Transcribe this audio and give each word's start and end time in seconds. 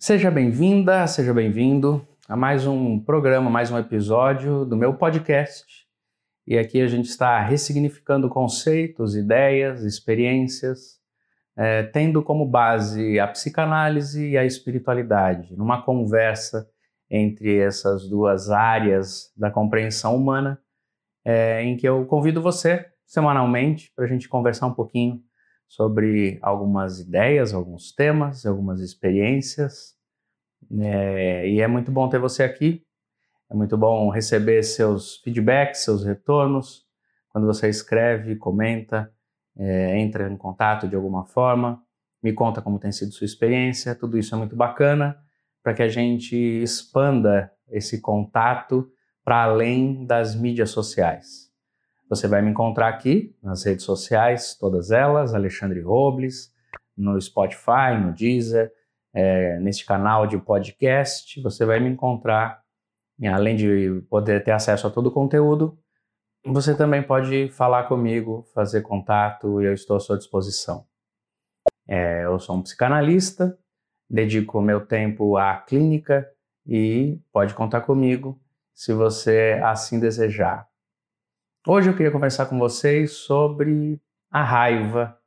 Seja 0.00 0.30
bem-vinda, 0.30 1.04
seja 1.08 1.34
bem-vindo 1.34 2.06
a 2.28 2.36
mais 2.36 2.64
um 2.64 3.00
programa, 3.00 3.50
mais 3.50 3.68
um 3.72 3.76
episódio 3.76 4.64
do 4.64 4.76
meu 4.76 4.94
podcast. 4.94 5.88
E 6.46 6.56
aqui 6.56 6.80
a 6.80 6.86
gente 6.86 7.06
está 7.06 7.40
ressignificando 7.40 8.28
conceitos, 8.28 9.16
ideias, 9.16 9.82
experiências, 9.82 11.00
é, 11.56 11.82
tendo 11.82 12.22
como 12.22 12.46
base 12.46 13.18
a 13.18 13.26
psicanálise 13.26 14.24
e 14.24 14.38
a 14.38 14.44
espiritualidade, 14.44 15.56
numa 15.56 15.82
conversa 15.82 16.70
entre 17.10 17.58
essas 17.58 18.08
duas 18.08 18.50
áreas 18.50 19.32
da 19.36 19.50
compreensão 19.50 20.14
humana, 20.14 20.60
é, 21.24 21.64
em 21.64 21.76
que 21.76 21.88
eu 21.88 22.06
convido 22.06 22.40
você 22.40 22.86
semanalmente 23.04 23.90
para 23.96 24.04
a 24.04 24.08
gente 24.08 24.28
conversar 24.28 24.68
um 24.68 24.74
pouquinho 24.74 25.20
sobre 25.68 26.38
algumas 26.40 26.98
ideias, 26.98 27.52
alguns 27.52 27.92
temas, 27.92 28.46
algumas 28.46 28.80
experiências. 28.80 29.94
É, 30.80 31.48
e 31.48 31.60
é 31.60 31.68
muito 31.68 31.92
bom 31.92 32.08
ter 32.08 32.18
você 32.18 32.42
aqui. 32.42 32.82
É 33.50 33.54
muito 33.54 33.76
bom 33.76 34.10
receber 34.10 34.62
seus 34.62 35.18
feedbacks, 35.18 35.84
seus 35.84 36.04
retornos. 36.04 36.86
Quando 37.28 37.46
você 37.46 37.68
escreve, 37.68 38.36
comenta, 38.36 39.12
é, 39.56 39.98
entra 39.98 40.28
em 40.28 40.36
contato 40.36 40.88
de 40.88 40.96
alguma 40.96 41.24
forma, 41.24 41.82
me 42.22 42.32
conta 42.32 42.60
como 42.60 42.78
tem 42.78 42.90
sido 42.90 43.12
sua 43.12 43.26
experiência. 43.26 43.94
Tudo 43.94 44.18
isso 44.18 44.34
é 44.34 44.38
muito 44.38 44.56
bacana 44.56 45.18
para 45.62 45.74
que 45.74 45.82
a 45.82 45.88
gente 45.88 46.34
expanda 46.34 47.52
esse 47.68 48.00
contato 48.00 48.90
para 49.24 49.42
além 49.44 50.06
das 50.06 50.34
mídias 50.34 50.70
sociais. 50.70 51.47
Você 52.08 52.26
vai 52.26 52.40
me 52.40 52.50
encontrar 52.50 52.88
aqui 52.88 53.36
nas 53.42 53.64
redes 53.64 53.84
sociais, 53.84 54.56
todas 54.58 54.90
elas, 54.90 55.34
Alexandre 55.34 55.80
Robles, 55.80 56.50
no 56.96 57.20
Spotify, 57.20 57.98
no 58.00 58.12
Deezer, 58.12 58.72
é, 59.12 59.58
neste 59.60 59.84
canal 59.84 60.26
de 60.26 60.38
podcast. 60.38 61.40
Você 61.42 61.66
vai 61.66 61.78
me 61.80 61.90
encontrar, 61.90 62.62
além 63.22 63.56
de 63.56 64.02
poder 64.08 64.42
ter 64.42 64.52
acesso 64.52 64.86
a 64.86 64.90
todo 64.90 65.08
o 65.08 65.12
conteúdo, 65.12 65.78
você 66.46 66.74
também 66.74 67.02
pode 67.02 67.50
falar 67.50 67.84
comigo, 67.84 68.46
fazer 68.54 68.80
contato 68.80 69.60
eu 69.60 69.74
estou 69.74 69.96
à 69.96 70.00
sua 70.00 70.16
disposição. 70.16 70.86
É, 71.86 72.24
eu 72.24 72.38
sou 72.38 72.56
um 72.56 72.62
psicanalista, 72.62 73.58
dedico 74.08 74.60
meu 74.60 74.86
tempo 74.86 75.36
à 75.36 75.56
clínica 75.56 76.26
e 76.66 77.20
pode 77.32 77.54
contar 77.54 77.82
comigo 77.82 78.40
se 78.74 78.92
você 78.92 79.60
assim 79.62 80.00
desejar. 80.00 80.66
Hoje 81.70 81.90
eu 81.90 81.94
queria 81.94 82.10
conversar 82.10 82.46
com 82.46 82.58
vocês 82.58 83.12
sobre 83.12 84.00
a 84.30 84.42
raiva, 84.42 85.20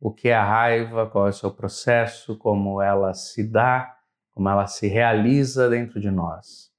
o 0.00 0.10
que 0.10 0.30
é 0.30 0.34
a 0.34 0.42
raiva, 0.42 1.06
qual 1.06 1.26
é 1.26 1.28
o 1.28 1.34
seu 1.34 1.50
processo, 1.50 2.34
como 2.38 2.80
ela 2.80 3.12
se 3.12 3.44
dá, 3.46 3.94
como 4.30 4.48
ela 4.48 4.66
se 4.66 4.88
realiza 4.88 5.68
dentro 5.68 6.00
de 6.00 6.10
nós. 6.10 6.72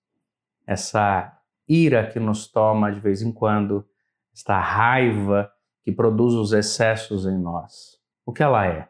Essa 0.66 1.32
ira 1.68 2.08
que 2.08 2.20
nos 2.20 2.48
toma 2.48 2.92
de 2.92 3.00
vez 3.00 3.22
em 3.22 3.32
quando, 3.32 3.88
esta 4.34 4.60
raiva 4.60 5.54
que 5.84 5.92
produz 5.92 6.34
os 6.34 6.52
excessos 6.52 7.28
em 7.28 7.38
nós. 7.38 8.00
O 8.26 8.34
que 8.34 8.42
ela 8.42 8.66
é? 8.66 8.90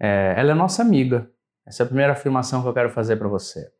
é 0.00 0.36
ela 0.38 0.52
é 0.52 0.54
nossa 0.54 0.80
amiga. 0.80 1.30
Essa 1.66 1.82
é 1.82 1.84
a 1.84 1.86
primeira 1.88 2.14
afirmação 2.14 2.62
que 2.62 2.68
eu 2.68 2.72
quero 2.72 2.88
fazer 2.88 3.16
para 3.16 3.28
você. 3.28 3.70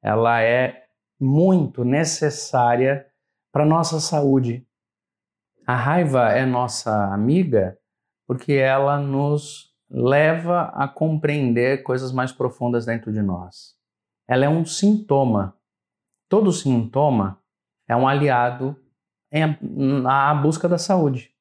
Ela 0.00 0.40
é 0.40 0.84
muito 1.18 1.84
necessária 1.84 3.04
para 3.50 3.66
nossa 3.66 3.98
saúde, 3.98 4.67
a 5.68 5.74
raiva 5.74 6.30
é 6.30 6.46
nossa 6.46 7.12
amiga 7.12 7.78
porque 8.26 8.54
ela 8.54 8.98
nos 8.98 9.70
leva 9.90 10.72
a 10.74 10.88
compreender 10.88 11.82
coisas 11.82 12.10
mais 12.10 12.32
profundas 12.32 12.86
dentro 12.86 13.12
de 13.12 13.20
nós. 13.20 13.74
Ela 14.26 14.46
é 14.46 14.48
um 14.48 14.64
sintoma. 14.64 15.58
Todo 16.26 16.50
sintoma 16.52 17.38
é 17.86 17.94
um 17.94 18.08
aliado 18.08 18.74
à 20.06 20.34
busca 20.36 20.66
da 20.66 20.78
saúde. 20.78 21.34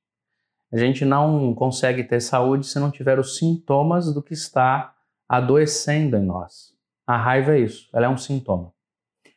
A 0.74 0.78
gente 0.78 1.06
não 1.06 1.56
consegue 1.56 2.03
ter 2.03 2.19
saúde 2.19 2.68
se 2.68 2.78
não 2.81 2.91
tiver 2.91 3.19
os 3.19 3.38
sintomas 3.38 4.13
do 4.13 4.22
que 4.22 4.34
está 4.34 4.94
adoecendo 5.30 6.18
em 6.18 6.25
nós. 6.25 6.74
A 7.07 7.16
raiva 7.16 7.56
é 7.56 7.59
isso, 7.62 7.90
ela 7.94 8.07
é 8.07 8.09
um 8.09 8.18
sintoma. 8.18 8.74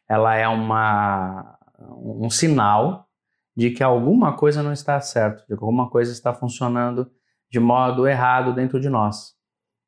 Ela 0.09 0.35
é 0.35 0.49
uma, 0.49 1.57
um 1.79 2.29
sinal 2.29 3.09
de 3.57 3.71
que 3.71 3.83
alguma 3.83 4.37
coisa 4.37 4.63
não 4.63 4.73
está 4.73 5.01
certo, 5.01 5.41
de 5.41 5.47
que 5.47 5.65
alguma 5.65 5.91
coisa 5.91 6.13
está 6.13 6.33
funcionando 6.33 7.11
de 7.51 7.59
modo 7.59 8.07
errado 8.07 8.55
dentro 8.55 8.81
de 8.81 8.89
nós. 8.89 9.35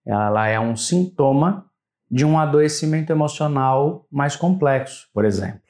Ela 0.04 0.48
é 0.48 0.58
um 0.58 0.76
sintoma 0.76 1.66
de 2.10 2.24
um 2.24 2.38
adoecimento 2.38 3.10
emocional 3.10 4.06
mais 4.10 4.36
complexo, 4.36 5.08
por 5.14 5.24
exemplo. 5.24 5.62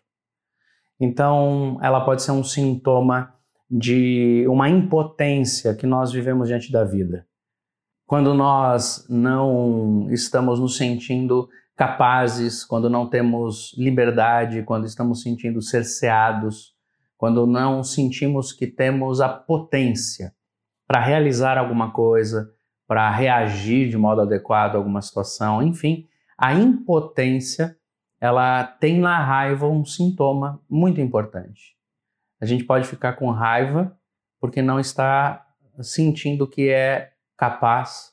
Então, 0.99 1.79
ela 1.83 2.05
pode 2.05 2.23
ser 2.23 2.33
um 2.33 2.43
sintoma 2.43 3.35
de 3.71 4.45
uma 4.49 4.69
impotência 4.69 5.75
que 5.75 5.87
nós 5.87 6.13
vivemos 6.13 6.49
diante 6.49 6.71
da 6.71 6.85
vida. 6.85 7.27
Quando 8.07 8.35
nós 8.35 9.07
não 9.09 10.07
estamos 10.11 10.61
nos 10.61 10.77
sentindo 10.77 11.49
capazes, 11.77 12.65
quando 12.65 12.91
não 12.91 13.09
temos 13.09 13.75
liberdade, 13.79 14.63
quando 14.63 14.85
estamos 14.85 15.23
sentindo 15.23 15.63
cerceados, 15.63 16.72
quando 17.23 17.47
não 17.47 17.85
sentimos 17.85 18.53
que 18.53 18.67
temos 18.67 19.21
a 19.21 19.29
potência 19.29 20.35
para 20.89 20.99
realizar 20.99 21.57
alguma 21.57 21.93
coisa, 21.93 22.53
para 22.85 23.09
reagir 23.13 23.89
de 23.89 23.97
modo 23.97 24.23
adequado 24.23 24.75
a 24.75 24.79
alguma 24.79 25.01
situação, 25.01 25.63
enfim, 25.63 26.09
a 26.37 26.53
impotência, 26.53 27.77
ela 28.21 28.65
tem 28.65 28.99
na 28.99 29.25
raiva 29.25 29.69
um 29.69 29.85
sintoma 29.85 30.61
muito 30.69 31.01
importante. 31.01 31.77
A 32.41 32.45
gente 32.45 32.65
pode 32.65 32.89
ficar 32.89 33.13
com 33.13 33.31
raiva 33.31 33.97
porque 34.41 34.61
não 34.61 34.81
está 34.81 35.47
sentindo 35.81 36.45
que 36.45 36.71
é 36.71 37.13
capaz 37.37 38.13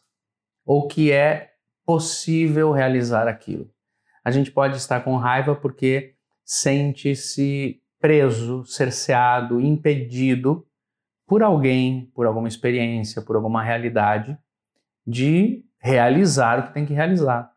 ou 0.64 0.88
que 0.88 1.12
é 1.12 1.54
possível 1.84 2.72
realizar 2.72 3.28
aquilo. 3.28 3.72
A 4.24 4.30
gente 4.30 4.52
pode 4.52 4.78
estar 4.78 5.04
com 5.04 5.18
raiva 5.18 5.56
porque 5.56 6.14
sente-se 6.46 7.79
preso, 8.00 8.66
cerceado, 8.66 9.60
impedido 9.60 10.66
por 11.28 11.44
alguém, 11.44 12.12
por 12.16 12.26
alguma 12.26 12.48
experiência, 12.48 13.22
por 13.22 13.36
alguma 13.36 13.62
realidade, 13.62 14.38
de 15.06 15.64
realizar 15.80 16.60
o 16.60 16.64
que 16.68 16.74
tem 16.74 16.86
que 16.86 16.94
realizar. 16.94 17.52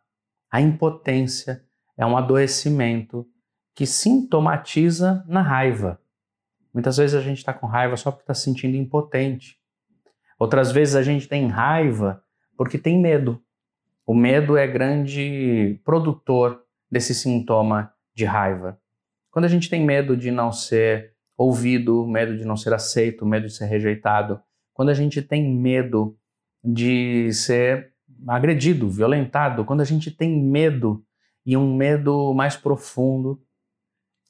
A 0.50 0.60
impotência 0.60 1.64
é 1.97 2.04
um 2.04 2.16
adoecimento 2.16 3.26
que 3.75 3.86
sintomatiza 3.86 5.25
na 5.26 5.41
raiva. 5.41 5.98
Muitas 6.72 6.97
vezes 6.97 7.14
a 7.14 7.20
gente 7.20 7.38
está 7.38 7.53
com 7.53 7.66
raiva 7.66 7.97
só 7.97 8.10
porque 8.10 8.24
está 8.24 8.34
se 8.34 8.44
sentindo 8.44 8.76
impotente. 8.76 9.59
Outras 10.38 10.72
vezes 10.72 10.94
a 10.94 11.03
gente 11.03 11.28
tem 11.28 11.47
raiva 11.47 12.22
porque 12.56 12.78
tem 12.78 13.00
medo. 13.00 13.42
O 14.06 14.14
medo 14.14 14.56
é 14.56 14.66
grande 14.66 15.80
produtor 15.84 16.62
desse 16.91 17.14
sintoma 17.14 17.94
de 18.14 18.24
raiva. 18.24 18.78
Quando 19.32 19.47
a 19.47 19.48
gente 19.48 19.70
tem 19.70 19.82
medo 19.82 20.15
de 20.15 20.31
não 20.31 20.53
ser 20.53 21.15
ouvido, 21.38 22.06
medo 22.06 22.37
de 22.37 22.44
não 22.44 22.54
ser 22.54 22.75
aceito, 22.75 23.25
medo 23.25 23.47
de 23.47 23.54
ser 23.54 23.65
rejeitado, 23.65 24.38
quando 24.75 24.91
a 24.91 24.94
gente 24.94 25.22
tem 25.22 25.50
medo 25.50 26.19
de 26.62 27.32
ser 27.32 27.94
agredido, 28.28 28.91
violentado, 28.91 29.65
quando 29.65 29.81
a 29.81 29.87
gente 29.87 30.10
tem 30.10 30.38
medo 30.38 31.03
e 31.47 31.56
um 31.56 31.75
medo 31.75 32.34
mais 32.34 32.56
profundo 32.56 33.42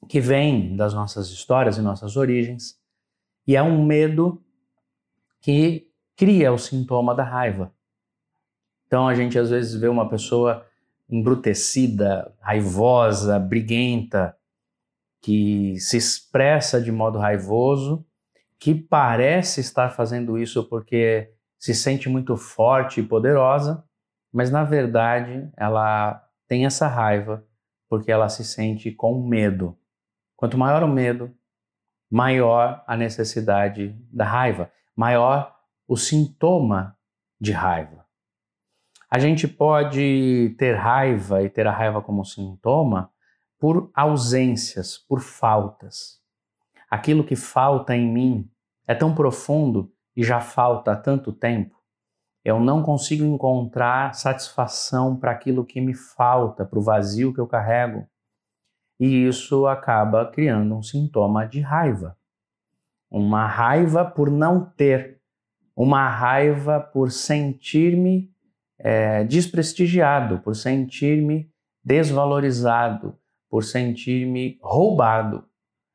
que 0.07 0.21
vem 0.21 0.73
das 0.77 0.93
nossas 0.93 1.29
histórias 1.29 1.77
e 1.77 1.81
nossas 1.81 2.15
origens, 2.15 2.79
e 3.45 3.57
é 3.57 3.61
um 3.61 3.85
medo 3.85 4.41
que 5.41 5.89
cria 6.15 6.53
o 6.53 6.57
sintoma 6.57 7.13
da 7.13 7.25
raiva. 7.25 7.73
Então 8.87 9.05
a 9.05 9.13
gente 9.13 9.37
às 9.37 9.49
vezes 9.49 9.75
vê 9.75 9.89
uma 9.89 10.07
pessoa 10.07 10.65
embrutecida, 11.09 12.33
raivosa, 12.39 13.37
briguenta, 13.37 14.33
que 15.23 15.79
se 15.79 15.95
expressa 15.95 16.81
de 16.81 16.91
modo 16.91 17.17
raivoso, 17.17 18.05
que 18.59 18.75
parece 18.75 19.61
estar 19.61 19.89
fazendo 19.89 20.37
isso 20.37 20.67
porque 20.67 21.31
se 21.57 21.73
sente 21.73 22.09
muito 22.09 22.35
forte 22.35 22.99
e 22.99 23.07
poderosa, 23.07 23.85
mas 24.33 24.51
na 24.51 24.65
verdade 24.65 25.49
ela 25.55 26.21
tem 26.45 26.65
essa 26.65 26.87
raiva 26.87 27.41
porque 27.87 28.11
ela 28.11 28.27
se 28.27 28.43
sente 28.43 28.91
com 28.91 29.25
medo. 29.25 29.77
Quanto 30.35 30.57
maior 30.57 30.83
o 30.83 30.89
medo, 30.89 31.33
maior 32.11 32.83
a 32.85 32.97
necessidade 32.97 33.95
da 34.11 34.25
raiva, 34.25 34.69
maior 34.93 35.55
o 35.87 35.95
sintoma 35.95 36.97
de 37.39 37.53
raiva. 37.53 38.05
A 39.09 39.19
gente 39.19 39.47
pode 39.47 40.53
ter 40.57 40.75
raiva 40.75 41.41
e 41.43 41.49
ter 41.49 41.65
a 41.65 41.71
raiva 41.71 42.01
como 42.01 42.25
sintoma 42.25 43.12
por 43.63 43.89
ausências, 43.95 44.97
por 44.97 45.21
faltas. 45.21 46.19
Aquilo 46.91 47.23
que 47.23 47.37
falta 47.37 47.95
em 47.95 48.11
mim 48.11 48.51
é 48.85 48.93
tão 48.93 49.15
profundo 49.15 49.89
e 50.13 50.21
já 50.21 50.41
falta 50.41 50.91
há 50.91 50.95
tanto 50.97 51.31
tempo 51.31 51.83
eu 52.43 52.59
não 52.59 52.83
consigo 52.83 53.23
encontrar 53.23 54.13
satisfação 54.13 55.15
para 55.15 55.31
aquilo 55.31 55.65
que 55.65 55.79
me 55.79 55.93
falta, 55.93 56.65
para 56.65 56.77
o 56.77 56.81
vazio 56.81 57.33
que 57.33 57.39
eu 57.39 57.47
carrego. 57.47 58.05
E 58.99 59.25
isso 59.27 59.65
acaba 59.65 60.29
criando 60.29 60.75
um 60.75 60.83
sintoma 60.83 61.47
de 61.47 61.61
raiva. 61.61 62.17
Uma 63.09 63.47
raiva 63.47 64.03
por 64.03 64.29
não 64.29 64.65
ter, 64.65 65.21
uma 65.75 66.09
raiva 66.09 66.79
por 66.81 67.11
sentir-me 67.11 68.29
é, 68.77 69.23
desprestigiado, 69.23 70.39
por 70.39 70.55
sentir-me 70.55 71.49
desvalorizado, 71.83 73.17
por 73.53 73.63
sentir-me 73.63 74.57
roubado. 74.63 75.47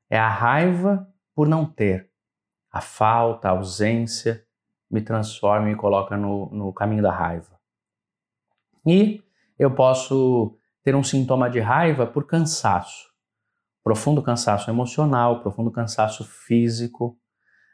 É 0.08 0.16
a 0.16 0.28
raiva 0.28 1.12
por 1.34 1.48
não 1.48 1.66
ter. 1.66 2.08
A 2.70 2.80
falta, 2.80 3.48
a 3.48 3.50
ausência 3.50 4.44
me 4.88 5.02
transforma 5.02 5.66
e 5.66 5.70
me 5.72 5.76
coloca 5.76 6.16
no, 6.16 6.48
no 6.52 6.72
caminho 6.72 7.02
da 7.02 7.10
raiva. 7.10 7.58
E 8.86 9.24
eu 9.58 9.74
posso 9.74 10.56
ter 10.84 10.94
um 10.94 11.02
sintoma 11.02 11.50
de 11.50 11.58
raiva 11.58 12.06
por 12.06 12.28
cansaço. 12.28 13.08
Profundo 13.82 14.22
cansaço 14.22 14.70
emocional, 14.70 15.40
profundo 15.40 15.72
cansaço 15.72 16.24
físico, 16.24 17.18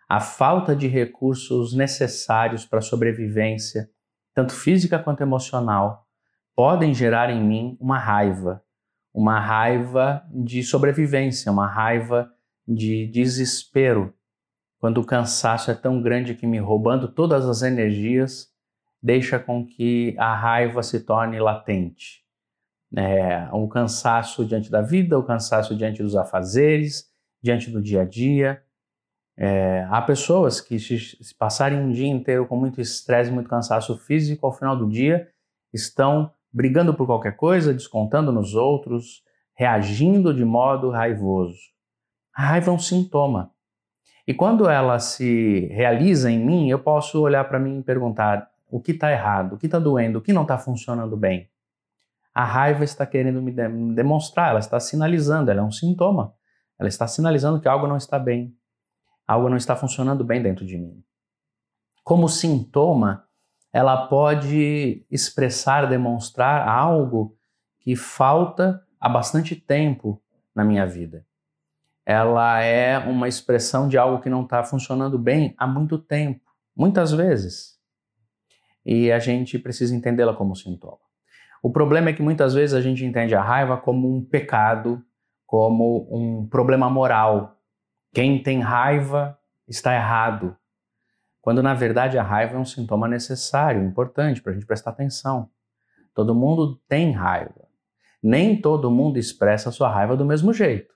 a 0.08 0.18
falta 0.18 0.74
de 0.74 0.88
recursos 0.88 1.74
necessários 1.74 2.64
para 2.64 2.78
a 2.78 2.82
sobrevivência, 2.82 3.90
tanto 4.32 4.54
física 4.54 4.98
quanto 4.98 5.20
emocional, 5.20 6.06
podem 6.56 6.94
gerar 6.94 7.28
em 7.28 7.44
mim 7.44 7.76
uma 7.78 7.98
raiva, 7.98 8.64
uma 9.14 9.38
raiva 9.38 10.26
de 10.28 10.62
sobrevivência, 10.64 11.52
uma 11.52 11.68
raiva 11.68 12.30
de 12.66 13.06
desespero, 13.06 14.12
quando 14.78 15.00
o 15.00 15.06
cansaço 15.06 15.70
é 15.70 15.74
tão 15.74 16.02
grande 16.02 16.34
que 16.34 16.46
me 16.46 16.58
roubando 16.58 17.08
todas 17.08 17.48
as 17.48 17.62
energias, 17.62 18.52
deixa 19.00 19.38
com 19.38 19.64
que 19.64 20.14
a 20.18 20.34
raiva 20.34 20.82
se 20.82 21.00
torne 21.00 21.38
latente. 21.38 22.24
É, 22.96 23.48
o 23.52 23.68
cansaço 23.68 24.44
diante 24.44 24.70
da 24.70 24.82
vida, 24.82 25.18
o 25.18 25.22
cansaço 25.22 25.76
diante 25.76 26.02
dos 26.02 26.16
afazeres, 26.16 27.10
diante 27.42 27.70
do 27.70 27.80
dia 27.80 28.02
a 28.02 28.04
dia. 28.04 28.62
É, 29.36 29.86
há 29.90 30.02
pessoas 30.02 30.60
que, 30.60 30.78
se 30.78 31.34
passarem 31.38 31.78
um 31.78 31.90
dia 31.90 32.06
inteiro 32.06 32.46
com 32.46 32.56
muito 32.56 32.80
estresse, 32.80 33.30
muito 33.30 33.48
cansaço 33.48 33.96
físico, 33.98 34.46
ao 34.46 34.52
final 34.52 34.76
do 34.76 34.88
dia 34.88 35.28
estão 35.72 36.32
brigando 36.54 36.94
por 36.94 37.04
qualquer 37.04 37.34
coisa, 37.34 37.74
descontando 37.74 38.30
nos 38.30 38.54
outros, 38.54 39.24
reagindo 39.56 40.32
de 40.32 40.44
modo 40.44 40.88
raivoso. 40.88 41.58
A 42.32 42.42
raiva 42.46 42.70
é 42.70 42.74
um 42.74 42.78
sintoma. 42.78 43.50
E 44.24 44.32
quando 44.32 44.70
ela 44.70 45.00
se 45.00 45.66
realiza 45.72 46.30
em 46.30 46.38
mim, 46.38 46.70
eu 46.70 46.78
posso 46.78 47.20
olhar 47.20 47.44
para 47.48 47.58
mim 47.58 47.80
e 47.80 47.82
perguntar 47.82 48.48
o 48.70 48.80
que 48.80 48.92
está 48.92 49.10
errado, 49.10 49.54
o 49.54 49.58
que 49.58 49.66
está 49.66 49.80
doendo, 49.80 50.20
o 50.20 50.22
que 50.22 50.32
não 50.32 50.42
está 50.42 50.56
funcionando 50.56 51.16
bem. 51.16 51.50
A 52.32 52.44
raiva 52.44 52.84
está 52.84 53.04
querendo 53.04 53.42
me 53.42 53.52
demonstrar, 53.94 54.50
ela 54.50 54.60
está 54.60 54.78
sinalizando, 54.78 55.50
ela 55.50 55.60
é 55.60 55.64
um 55.64 55.72
sintoma. 55.72 56.34
Ela 56.78 56.88
está 56.88 57.06
sinalizando 57.06 57.60
que 57.60 57.68
algo 57.68 57.86
não 57.86 57.96
está 57.96 58.18
bem, 58.18 58.56
algo 59.26 59.48
não 59.48 59.56
está 59.56 59.76
funcionando 59.76 60.24
bem 60.24 60.42
dentro 60.42 60.64
de 60.64 60.78
mim. 60.78 61.04
Como 62.02 62.28
sintoma, 62.28 63.23
ela 63.74 64.06
pode 64.06 65.04
expressar, 65.10 65.86
demonstrar 65.86 66.66
algo 66.66 67.36
que 67.80 67.94
falta 67.94 68.82
há 68.98 69.10
bastante 69.10 69.54
tempo 69.54 70.22
na 70.54 70.64
minha 70.64 70.86
vida 70.86 71.26
ela 72.06 72.60
é 72.60 72.98
uma 72.98 73.28
expressão 73.28 73.88
de 73.88 73.96
algo 73.96 74.20
que 74.20 74.28
não 74.28 74.42
está 74.42 74.62
funcionando 74.62 75.18
bem 75.18 75.54
há 75.56 75.66
muito 75.66 75.98
tempo, 75.98 76.40
muitas 76.76 77.12
vezes. 77.12 77.78
E 78.84 79.10
a 79.10 79.18
gente 79.18 79.58
precisa 79.58 79.94
entendê-la 79.94 80.34
como 80.34 80.54
sintoma. 80.54 80.98
O 81.62 81.70
problema 81.70 82.10
é 82.10 82.12
que 82.12 82.22
muitas 82.22 82.52
vezes 82.52 82.74
a 82.74 82.82
gente 82.82 83.04
entende 83.04 83.34
a 83.34 83.42
raiva 83.42 83.78
como 83.78 84.14
um 84.14 84.22
pecado, 84.22 85.02
como 85.46 86.06
um 86.10 86.46
problema 86.46 86.90
moral. 86.90 87.56
Quem 88.12 88.42
tem 88.42 88.60
raiva 88.60 89.38
está 89.66 89.94
errado. 89.94 90.54
Quando 91.44 91.62
na 91.62 91.74
verdade 91.74 92.18
a 92.18 92.24
raiva 92.24 92.56
é 92.56 92.58
um 92.58 92.64
sintoma 92.64 93.06
necessário, 93.06 93.84
importante 93.84 94.42
para 94.42 94.50
a 94.50 94.54
gente 94.54 94.66
prestar 94.66 94.90
atenção. 94.90 95.48
Todo 96.12 96.34
mundo 96.34 96.80
tem 96.88 97.12
raiva. 97.12 97.68
Nem 98.20 98.60
todo 98.60 98.90
mundo 98.90 99.18
expressa 99.18 99.68
a 99.68 99.72
sua 99.72 99.88
raiva 99.88 100.16
do 100.16 100.24
mesmo 100.24 100.52
jeito 100.52 100.94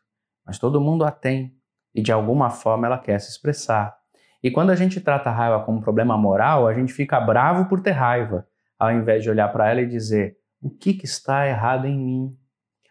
mas 0.48 0.58
todo 0.58 0.80
mundo 0.80 1.04
a 1.04 1.10
tem 1.10 1.54
e 1.94 2.00
de 2.00 2.10
alguma 2.10 2.48
forma 2.48 2.86
ela 2.86 2.98
quer 2.98 3.20
se 3.20 3.30
expressar. 3.30 3.94
E 4.42 4.50
quando 4.50 4.70
a 4.70 4.74
gente 4.74 4.98
trata 4.98 5.28
a 5.28 5.32
raiva 5.32 5.62
como 5.62 5.76
um 5.76 5.82
problema 5.82 6.16
moral, 6.16 6.66
a 6.66 6.72
gente 6.72 6.90
fica 6.90 7.20
bravo 7.20 7.68
por 7.68 7.82
ter 7.82 7.90
raiva, 7.90 8.48
ao 8.78 8.90
invés 8.90 9.22
de 9.22 9.28
olhar 9.28 9.48
para 9.52 9.70
ela 9.70 9.82
e 9.82 9.86
dizer: 9.86 10.38
o 10.62 10.70
que, 10.70 10.94
que 10.94 11.04
está 11.04 11.46
errado 11.46 11.86
em 11.86 11.98
mim? 11.98 12.36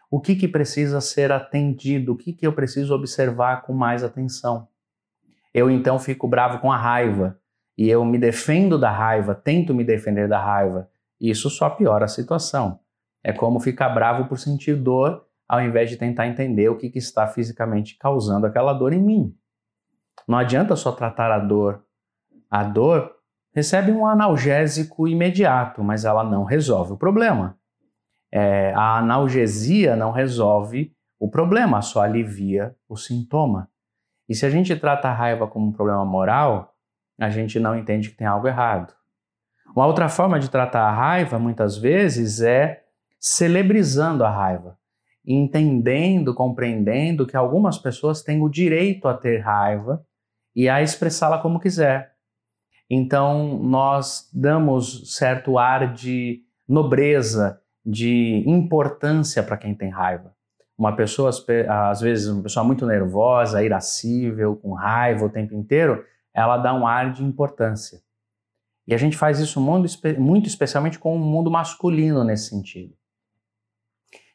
O 0.08 0.20
que, 0.20 0.36
que 0.36 0.46
precisa 0.46 1.00
ser 1.00 1.32
atendido? 1.32 2.12
O 2.12 2.16
que, 2.16 2.32
que 2.32 2.46
eu 2.46 2.52
preciso 2.52 2.94
observar 2.94 3.62
com 3.62 3.72
mais 3.72 4.04
atenção? 4.04 4.68
Eu 5.52 5.68
então 5.68 5.98
fico 5.98 6.28
bravo 6.28 6.60
com 6.60 6.70
a 6.70 6.76
raiva 6.76 7.40
e 7.78 7.88
eu 7.88 8.04
me 8.04 8.18
defendo 8.18 8.76
da 8.76 8.90
raiva, 8.90 9.36
tento 9.36 9.72
me 9.72 9.84
defender 9.84 10.28
da 10.28 10.40
raiva. 10.40 10.90
Isso 11.20 11.48
só 11.48 11.70
piora 11.70 12.06
a 12.06 12.08
situação. 12.08 12.80
É 13.22 13.32
como 13.32 13.60
ficar 13.60 13.90
bravo 13.90 14.28
por 14.28 14.36
sentir 14.36 14.74
dor 14.74 15.24
ao 15.48 15.62
invés 15.62 15.88
de 15.88 15.96
tentar 15.96 16.26
entender 16.26 16.68
o 16.68 16.76
que, 16.76 16.90
que 16.90 16.98
está 16.98 17.28
fisicamente 17.28 17.96
causando 17.96 18.46
aquela 18.46 18.72
dor 18.72 18.92
em 18.92 19.00
mim. 19.00 19.34
Não 20.26 20.36
adianta 20.36 20.74
só 20.74 20.90
tratar 20.90 21.30
a 21.30 21.38
dor. 21.38 21.84
A 22.50 22.64
dor 22.64 23.12
recebe 23.54 23.92
um 23.92 24.06
analgésico 24.06 25.06
imediato, 25.06 25.82
mas 25.82 26.04
ela 26.04 26.24
não 26.24 26.42
resolve 26.42 26.94
o 26.94 26.98
problema. 26.98 27.56
É, 28.30 28.74
a 28.74 28.98
analgesia 28.98 29.94
não 29.94 30.10
resolve 30.10 30.92
o 31.18 31.30
problema, 31.30 31.80
só 31.80 32.02
alivia 32.02 32.74
o 32.88 32.96
sintoma. 32.96 33.70
E 34.28 34.34
se 34.34 34.44
a 34.44 34.50
gente 34.50 34.74
trata 34.76 35.08
a 35.08 35.14
raiva 35.14 35.46
como 35.46 35.68
um 35.68 35.72
problema 35.72 36.04
moral, 36.04 36.74
a 37.18 37.30
gente 37.30 37.58
não 37.58 37.76
entende 37.76 38.10
que 38.10 38.16
tem 38.16 38.26
algo 38.26 38.46
errado. 38.46 38.94
Uma 39.74 39.86
outra 39.86 40.08
forma 40.08 40.38
de 40.38 40.50
tratar 40.50 40.82
a 40.82 40.92
raiva, 40.92 41.38
muitas 41.38 41.76
vezes, 41.76 42.40
é 42.40 42.84
celebrizando 43.18 44.24
a 44.24 44.30
raiva 44.30 44.78
entendendo, 45.28 46.34
compreendendo 46.34 47.26
que 47.26 47.36
algumas 47.36 47.76
pessoas 47.76 48.22
têm 48.22 48.42
o 48.42 48.48
direito 48.48 49.06
a 49.06 49.14
ter 49.14 49.40
raiva 49.40 50.02
e 50.56 50.70
a 50.70 50.82
expressá-la 50.82 51.38
como 51.38 51.60
quiser. 51.60 52.14
Então, 52.88 53.58
nós 53.62 54.30
damos 54.32 55.14
certo 55.14 55.58
ar 55.58 55.92
de 55.92 56.42
nobreza, 56.66 57.60
de 57.84 58.42
importância 58.46 59.42
para 59.42 59.58
quem 59.58 59.74
tem 59.74 59.90
raiva. 59.90 60.32
Uma 60.78 60.96
pessoa, 60.96 61.30
às 61.90 62.00
vezes, 62.00 62.28
uma 62.28 62.42
pessoa 62.44 62.64
muito 62.64 62.86
nervosa, 62.86 63.62
irascível, 63.62 64.56
com 64.56 64.72
raiva 64.72 65.26
o 65.26 65.30
tempo 65.30 65.54
inteiro, 65.54 66.02
ela 66.34 66.56
dá 66.56 66.74
um 66.74 66.86
ar 66.86 67.12
de 67.12 67.24
importância. 67.24 68.02
E 68.86 68.94
a 68.94 68.98
gente 68.98 69.16
faz 69.16 69.38
isso 69.38 69.60
muito, 69.60 69.88
muito 70.18 70.48
especialmente 70.48 70.98
com 70.98 71.14
o 71.14 71.18
mundo 71.18 71.50
masculino 71.50 72.24
nesse 72.24 72.48
sentido 72.48 72.98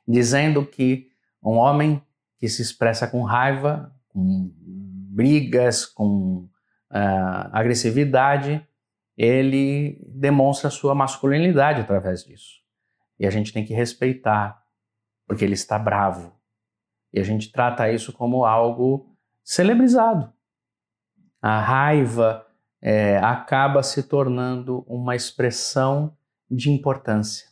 dizendo 0.08 0.66
que 0.66 1.10
um 1.42 1.56
homem 1.56 2.02
que 2.38 2.48
se 2.48 2.62
expressa 2.62 3.08
com 3.08 3.24
raiva, 3.24 3.94
com 4.10 4.52
brigas, 4.60 5.86
com 5.86 6.50
uh, 6.92 7.50
agressividade, 7.52 8.66
ele 9.18 10.02
demonstra 10.08 10.70
sua 10.70 10.94
masculinidade 10.94 11.82
através 11.82 12.24
disso. 12.24 12.62
E 13.20 13.26
a 13.26 13.30
gente 13.30 13.54
tem 13.54 13.64
que 13.64 13.74
respeitar, 13.74 14.62
porque 15.28 15.46
ele 15.46 15.54
está 15.54 15.78
bravo. 15.78 16.34
E 17.14 17.20
a 17.20 17.24
gente 17.24 17.52
trata 17.52 17.92
isso 17.92 18.12
como 18.12 18.44
algo 18.44 19.16
celebrizado. 19.44 20.34
A 21.44 21.60
raiva 21.60 22.46
é, 22.82 23.18
acaba 23.18 23.84
se 23.84 24.04
tornando 24.04 24.86
uma 24.88 25.14
expressão 25.14 26.16
de 26.50 26.72
importância. 26.72 27.50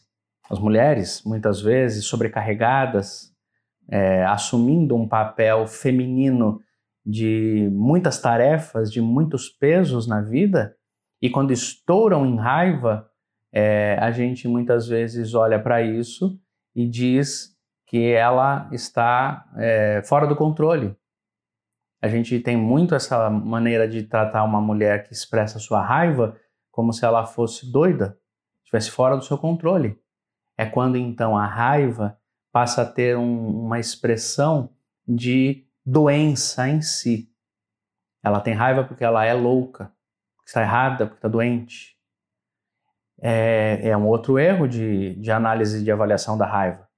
As 0.49 0.57
mulheres, 0.59 1.21
muitas 1.25 1.59
vezes 1.61 2.05
sobrecarregadas, 2.05 3.35
é, 3.89 4.23
assumindo 4.23 4.95
um 4.95 5.05
papel 5.05 5.67
feminino 5.67 6.61
de 7.05 7.67
muitas 7.73 8.21
tarefas, 8.21 8.89
de 8.89 9.01
muitos 9.01 9.49
pesos 9.49 10.07
na 10.07 10.21
vida, 10.21 10.73
e 11.21 11.29
quando 11.29 11.51
estouram 11.51 12.25
em 12.25 12.37
raiva, 12.37 13.09
é, 13.51 13.97
a 13.99 14.09
gente 14.09 14.47
muitas 14.47 14.87
vezes 14.87 15.33
olha 15.33 15.59
para 15.59 15.81
isso 15.81 16.39
e 16.73 16.87
diz 16.87 17.57
que 17.85 18.13
ela 18.13 18.69
está 18.71 19.51
é, 19.57 20.01
fora 20.05 20.25
do 20.25 20.35
controle. 20.37 20.95
A 22.01 22.07
gente 22.07 22.39
tem 22.39 22.57
muito 22.57 22.95
essa 22.95 23.29
maneira 23.29 23.87
de 23.87 24.03
tratar 24.03 24.43
uma 24.43 24.59
mulher 24.59 25.03
que 25.03 25.13
expressa 25.13 25.59
sua 25.59 25.81
raiva 25.81 26.35
como 26.71 26.91
se 26.91 27.05
ela 27.05 27.25
fosse 27.25 27.71
doida, 27.71 28.17
estivesse 28.63 28.89
fora 28.89 29.15
do 29.15 29.23
seu 29.23 29.37
controle. 29.37 29.99
É 30.57 30.65
quando 30.65 30.97
então 30.97 31.37
a 31.37 31.45
raiva 31.45 32.17
passa 32.51 32.81
a 32.81 32.85
ter 32.85 33.17
um, 33.17 33.65
uma 33.65 33.79
expressão 33.79 34.73
de 35.07 35.67
doença 35.85 36.67
em 36.67 36.81
si. 36.81 37.29
Ela 38.23 38.39
tem 38.39 38.53
raiva 38.53 38.83
porque 38.83 39.03
ela 39.03 39.25
é 39.25 39.33
louca, 39.33 39.91
porque 40.35 40.49
está 40.49 40.61
errada, 40.61 41.05
porque 41.05 41.17
está 41.17 41.27
doente. 41.27 41.97
é, 43.21 43.89
é 43.89 43.97
um 43.97 44.07
outro 44.07 44.39
erro 44.39 44.67
de, 44.67 45.15
de 45.15 45.31
análise 45.31 45.83
de 45.83 45.91
avaliação 45.91 46.37
da 46.37 46.45
raiva. 46.45 46.89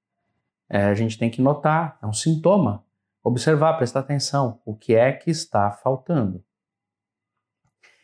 É, 0.70 0.86
a 0.86 0.96
gente 0.96 1.18
tem 1.18 1.30
que 1.30 1.42
notar, 1.42 2.00
é 2.02 2.06
um 2.06 2.14
sintoma, 2.14 2.83
observar, 3.24 3.78
prestar 3.78 4.02
atenção, 4.02 4.62
o 4.66 4.76
que 4.76 4.94
é 4.94 5.12
que 5.14 5.32
está 5.32 5.72
faltando. 5.72 6.44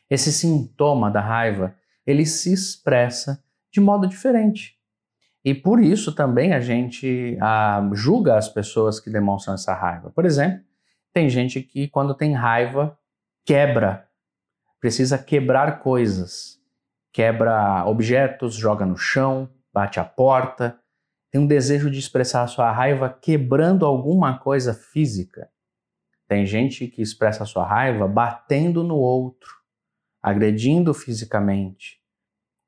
Esse 0.09 0.31
sintoma 0.31 1.11
da 1.11 1.21
raiva, 1.21 1.75
ele 2.05 2.25
se 2.25 2.53
expressa 2.53 3.43
de 3.71 3.79
modo 3.79 4.07
diferente. 4.07 4.79
E 5.43 5.53
por 5.53 5.79
isso 5.79 6.13
também 6.13 6.53
a 6.53 6.59
gente 6.59 7.37
ah, 7.41 7.87
julga 7.93 8.37
as 8.37 8.49
pessoas 8.49 8.99
que 8.99 9.09
demonstram 9.09 9.53
essa 9.53 9.73
raiva. 9.73 10.09
Por 10.09 10.25
exemplo, 10.25 10.63
tem 11.13 11.29
gente 11.29 11.61
que 11.61 11.87
quando 11.87 12.13
tem 12.13 12.33
raiva 12.33 12.97
quebra, 13.45 14.07
precisa 14.79 15.17
quebrar 15.17 15.79
coisas, 15.79 16.59
quebra 17.11 17.83
objetos, 17.85 18.55
joga 18.55 18.85
no 18.85 18.97
chão, 18.97 19.49
bate 19.73 19.99
a 19.99 20.05
porta, 20.05 20.79
tem 21.31 21.39
um 21.39 21.47
desejo 21.47 21.91
de 21.91 21.99
expressar 21.99 22.47
sua 22.47 22.71
raiva 22.71 23.09
quebrando 23.09 23.85
alguma 23.85 24.37
coisa 24.39 24.73
física. 24.73 25.49
Tem 26.27 26.45
gente 26.45 26.87
que 26.87 27.01
expressa 27.01 27.45
sua 27.45 27.65
raiva 27.65 28.07
batendo 28.07 28.83
no 28.83 28.95
outro, 28.95 29.49
agredindo 30.21 30.93
fisicamente. 30.93 31.99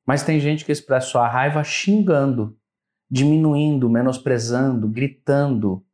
Mas 0.05 0.23
tem 0.23 0.39
gente 0.39 0.65
que 0.65 0.71
expressa 0.71 1.07
sua 1.07 1.27
raiva 1.27 1.63
xingando, 1.63 2.57
diminuindo, 3.09 3.89
menosprezando, 3.89 4.87
gritando, 4.87 5.85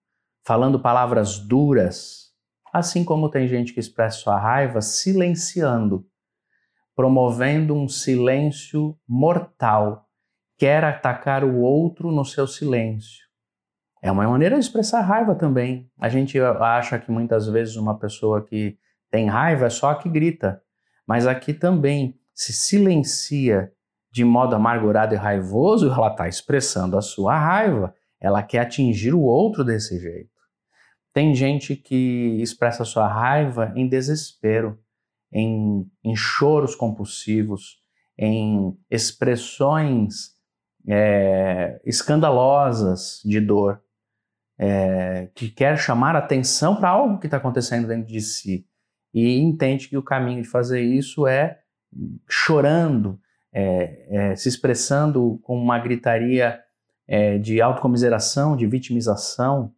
falando 0.46 0.80
palavras 0.80 1.40
duras. 1.40 2.34
Assim 2.74 3.04
como 3.04 3.30
tem 3.30 3.48
gente 3.48 3.74
que 3.74 3.80
expressa 3.80 4.20
sua 4.20 4.40
raiva 4.40 4.82
silenciando, 4.82 6.06
promovendo 6.96 7.74
um 7.76 7.88
silêncio 7.88 8.98
mortal 9.08 10.07
quer 10.58 10.84
atacar 10.84 11.44
o 11.44 11.58
outro 11.60 12.12
no 12.12 12.26
seu 12.26 12.48
silêncio. 12.48 13.28
É 14.02 14.12
uma 14.12 14.28
maneira 14.28 14.56
de 14.56 14.62
expressar 14.62 15.02
raiva 15.02 15.36
também. 15.36 15.90
A 16.00 16.10
gente 16.10 16.40
acha 16.40 17.00
que 17.00 17.12
muitas 17.12 17.48
vezes 17.48 17.76
uma 17.76 17.98
pessoa 17.98 18.44
que 18.44 18.78
tem 19.10 19.28
raiva 19.28 19.66
é 19.66 19.70
só 19.70 19.92
a 19.92 19.96
que 19.96 20.10
grita, 20.10 20.62
mas 21.06 21.26
aqui 21.26 21.54
também 21.54 22.20
se 22.34 22.54
silencia 22.54 23.72
de 24.12 24.24
modo 24.24 24.56
amargurado 24.56 25.14
e 25.14 25.18
raivoso, 25.18 25.92
ela 25.92 26.10
está 26.10 26.28
expressando 26.28 26.98
a 26.98 27.02
sua 27.02 27.38
raiva, 27.38 27.94
ela 28.20 28.42
quer 28.42 28.60
atingir 28.60 29.14
o 29.14 29.22
outro 29.22 29.64
desse 29.64 30.00
jeito. 30.00 30.32
Tem 31.14 31.34
gente 31.36 31.76
que 31.76 32.40
expressa 32.42 32.86
sua 32.86 33.08
raiva 33.08 33.72
em 33.76 33.88
desespero, 33.88 34.80
em, 35.32 35.90
em 36.04 36.16
choros 36.16 36.76
compulsivos, 36.76 37.80
em 38.18 38.76
expressões 38.90 40.37
é, 40.88 41.82
escandalosas 41.86 43.22
de 43.25 43.41
dor, 43.41 43.82
é, 44.58 45.29
que 45.36 45.50
quer 45.50 45.77
chamar 45.77 46.15
atenção 46.15 46.75
para 46.75 46.89
algo 46.89 47.20
que 47.20 47.27
está 47.27 47.38
acontecendo 47.38 47.88
dentro 47.88 48.08
de 48.08 48.22
si 48.22 48.65
e 49.13 49.39
entende 49.39 49.88
que 49.88 49.98
o 49.98 50.03
caminho 50.03 50.41
de 50.41 50.48
fazer 50.48 50.82
isso 50.82 51.27
é 51.27 51.60
chorando, 52.27 53.20
é, 53.53 54.32
é 54.32 54.36
se 54.36 54.50
expressando 54.50 55.39
com 55.44 55.58
uma 55.58 55.79
gritaria 55.79 56.60
é, 57.08 57.38
de 57.38 57.62
autocomiseração, 57.62 58.56
de 58.56 58.65
vitimização, 58.65 59.74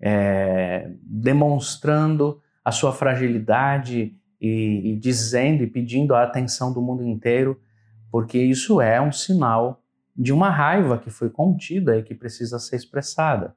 é, 0.00 0.90
demonstrando 1.02 2.40
a 2.64 2.72
sua 2.72 2.92
fragilidade 2.92 4.16
e, 4.40 4.92
e 4.92 4.96
dizendo 4.96 5.62
e 5.62 5.66
pedindo 5.66 6.14
a 6.14 6.22
atenção 6.22 6.72
do 6.72 6.82
mundo 6.82 7.04
inteiro, 7.04 7.60
porque 8.10 8.38
isso 8.38 8.80
é 8.80 9.00
um 9.00 9.12
sinal 9.12 9.83
de 10.16 10.32
uma 10.32 10.50
raiva 10.50 10.98
que 10.98 11.10
foi 11.10 11.28
contida 11.28 11.96
e 11.96 12.02
que 12.02 12.14
precisa 12.14 12.58
ser 12.58 12.76
expressada. 12.76 13.56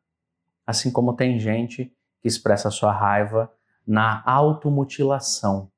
Assim 0.65 0.91
como 0.91 1.15
tem 1.15 1.39
gente 1.39 1.93
que 2.21 2.27
expressa 2.27 2.71
sua 2.71 2.91
raiva 2.91 3.51
na 3.85 4.21
automutilação. 4.25 5.71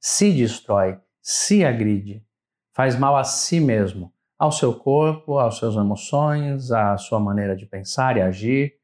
Se 0.00 0.32
destrói, 0.32 0.98
se 1.20 1.64
agride, 1.64 2.24
faz 2.72 2.96
mal 2.96 3.16
a 3.16 3.24
si 3.24 3.60
mesmo, 3.60 4.12
ao 4.38 4.52
seu 4.52 4.72
corpo, 4.72 5.38
às 5.38 5.56
suas 5.56 5.74
emoções, 5.74 6.70
à 6.70 6.96
sua 6.96 7.18
maneira 7.18 7.56
de 7.56 7.66
pensar 7.66 8.16
e 8.16 8.22
agir, 8.22 8.74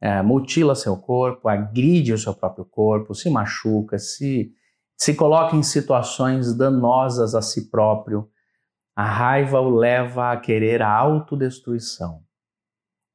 é, 0.00 0.20
mutila 0.22 0.74
seu 0.74 0.96
corpo, 0.96 1.48
agride 1.48 2.12
o 2.12 2.18
seu 2.18 2.34
próprio 2.34 2.64
corpo, 2.64 3.14
se 3.14 3.30
machuca, 3.30 3.98
se, 3.98 4.52
se 4.96 5.14
coloca 5.14 5.56
em 5.56 5.62
situações 5.62 6.52
danosas 6.54 7.34
a 7.34 7.42
si 7.42 7.70
próprio, 7.70 8.28
a 8.98 9.04
raiva 9.04 9.60
o 9.60 9.70
leva 9.70 10.32
a 10.32 10.36
querer 10.36 10.82
a 10.82 10.92
autodestruição. 10.92 12.24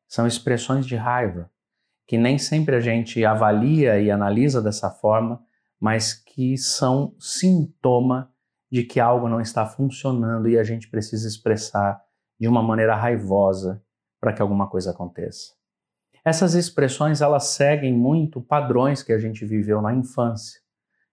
São 0.07 0.25
expressões 0.25 0.85
de 0.85 0.95
raiva 0.95 1.51
que 2.07 2.17
nem 2.17 2.37
sempre 2.37 2.77
a 2.77 2.79
gente 2.79 3.25
avalia 3.25 3.99
e 3.99 4.09
analisa 4.09 4.61
dessa 4.61 4.89
forma, 4.89 5.43
mas 5.77 6.13
que 6.13 6.57
são 6.57 7.13
sintoma 7.19 8.31
de 8.71 8.85
que 8.85 8.97
algo 8.97 9.27
não 9.27 9.41
está 9.41 9.65
funcionando 9.65 10.47
e 10.47 10.57
a 10.57 10.63
gente 10.63 10.89
precisa 10.89 11.27
expressar 11.27 12.01
de 12.39 12.47
uma 12.47 12.63
maneira 12.63 12.95
raivosa 12.95 13.83
para 14.21 14.31
que 14.31 14.41
alguma 14.41 14.69
coisa 14.69 14.91
aconteça. 14.91 15.51
Essas 16.23 16.53
expressões 16.53 17.19
elas 17.19 17.47
seguem 17.47 17.93
muito 17.93 18.39
padrões 18.39 19.03
que 19.03 19.11
a 19.11 19.19
gente 19.19 19.43
viveu 19.43 19.81
na 19.81 19.93
infância. 19.93 20.61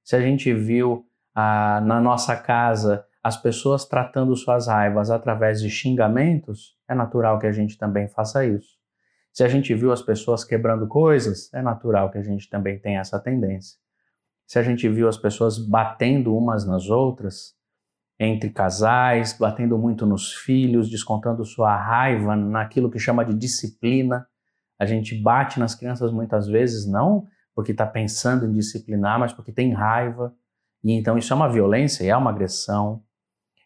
Se 0.05 0.15
a 0.15 0.21
gente 0.21 0.55
viu 0.55 1.05
ah, 1.35 1.81
na 1.85 2.00
nossa 2.00 2.37
casa 2.37 3.05
as 3.23 3.37
pessoas 3.37 3.85
tratando 3.85 4.35
suas 4.35 4.67
raivas 4.67 5.11
através 5.11 5.61
de 5.61 5.69
xingamentos, 5.69 6.77
é 6.89 6.95
natural 6.95 7.39
que 7.39 7.47
a 7.47 7.53
gente 7.53 7.77
também 7.77 8.09
faça 8.09 8.45
isso. 8.45 8.79
Se 9.33 9.45
a 9.45 9.49
gente 9.49 9.75
viu 9.75 9.93
as 9.93 10.03
pessoas 10.03 10.43
quebrando 10.45 10.89
coisas, 10.89 11.53
é 11.53 11.62
natural 11.62 12.11
que 12.11 12.19
a 12.19 12.23
gente 12.23 12.49
também 12.49 12.79
tenha 12.79 13.00
essa 13.00 13.19
tendência. 13.21 13.79
Se 14.47 14.59
a 14.59 14.62
gente 14.62 14.89
viu 14.89 15.09
as 15.09 15.17
pessoas 15.17 15.59
batendo 15.59 16.37
umas 16.37 16.67
nas 16.67 16.89
outras, 16.89 17.55
entre 18.19 18.50
casais, 18.50 19.37
batendo 19.39 19.79
muito 19.79 20.05
nos 20.05 20.35
filhos, 20.35 20.91
descontando 20.91 21.45
sua 21.45 21.75
raiva 21.77 22.35
naquilo 22.37 22.91
que 22.91 22.99
chama 22.99 23.25
de 23.25 23.33
disciplina, 23.33 24.27
a 24.79 24.85
gente 24.85 25.15
bate 25.15 25.61
nas 25.61 25.75
crianças 25.75 26.12
muitas 26.12 26.49
vezes 26.49 26.87
não 26.87 27.27
porque 27.55 27.73
está 27.73 27.87
pensando 27.87 28.47
em 28.47 28.53
disciplinar, 28.53 29.19
mas 29.19 29.33
porque 29.33 29.53
tem 29.53 29.73
raiva. 29.73 30.35
E 30.83 30.93
então 30.93 31.19
isso 31.19 31.33
é 31.33 31.37
uma 31.37 31.49
violência, 31.49 32.05
é 32.05 32.17
uma 32.17 32.31
agressão. 32.31 33.03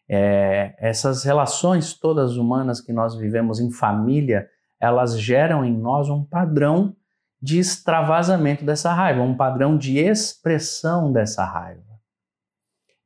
É, 0.07 0.75
essas 0.77 1.23
relações 1.23 1.93
todas 1.93 2.37
humanas 2.37 2.79
que 2.79 2.93
nós 2.93 3.15
vivemos 3.15 3.59
em 3.59 3.71
família, 3.71 4.47
elas 4.79 5.19
geram 5.19 5.65
em 5.65 5.75
nós 5.75 6.09
um 6.09 6.23
padrão 6.23 6.95
de 7.41 7.59
extravasamento 7.59 8.63
dessa 8.65 8.93
raiva, 8.93 9.21
um 9.21 9.35
padrão 9.35 9.77
de 9.77 9.99
expressão 9.99 11.11
dessa 11.11 11.43
raiva. 11.43 11.83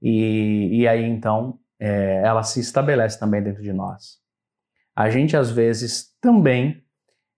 E, 0.02 0.80
e 0.80 0.88
aí 0.88 1.04
então 1.04 1.60
é, 1.80 2.22
ela 2.24 2.44
se 2.44 2.60
estabelece 2.60 3.20
também 3.20 3.42
dentro 3.42 3.62
de 3.62 3.74
nós. 3.74 4.18
A 4.96 5.10
gente 5.10 5.36
às 5.36 5.50
vezes 5.50 6.14
também, 6.22 6.84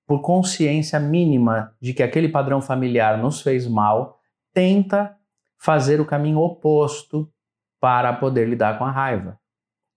por 0.07 0.21
consciência 0.21 0.99
mínima 0.99 1.75
de 1.79 1.93
que 1.93 2.03
aquele 2.03 2.29
padrão 2.29 2.61
familiar 2.61 3.17
nos 3.17 3.41
fez 3.41 3.67
mal, 3.67 4.19
tenta 4.53 5.15
fazer 5.59 6.01
o 6.01 6.05
caminho 6.05 6.39
oposto 6.39 7.31
para 7.79 8.13
poder 8.13 8.47
lidar 8.47 8.77
com 8.77 8.85
a 8.85 8.91
raiva. 8.91 9.40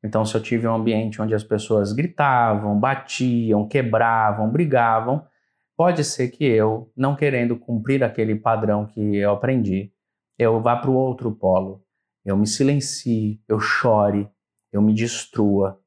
Então, 0.04 0.22
se 0.22 0.36
eu 0.36 0.42
tive 0.42 0.68
um 0.68 0.74
ambiente 0.74 1.22
onde 1.22 1.34
as 1.34 1.42
pessoas 1.42 1.94
gritavam, 1.94 2.78
batiam, 2.78 3.66
quebravam, 3.66 4.50
brigavam, 4.50 5.26
pode 5.74 6.04
ser 6.04 6.28
que 6.28 6.44
eu, 6.44 6.92
não 6.94 7.16
querendo 7.16 7.56
cumprir 7.56 8.04
aquele 8.04 8.34
padrão 8.34 8.84
que 8.84 9.16
eu 9.16 9.32
aprendi, 9.32 9.90
eu 10.38 10.60
vá 10.60 10.76
para 10.76 10.90
o 10.90 10.94
outro 10.94 11.32
polo. 11.32 11.82
Eu 12.22 12.36
me 12.36 12.46
silencie, 12.46 13.42
eu 13.48 13.58
chore, 13.58 14.28
eu 14.70 14.82
me 14.82 14.92
destrua, 14.92 15.80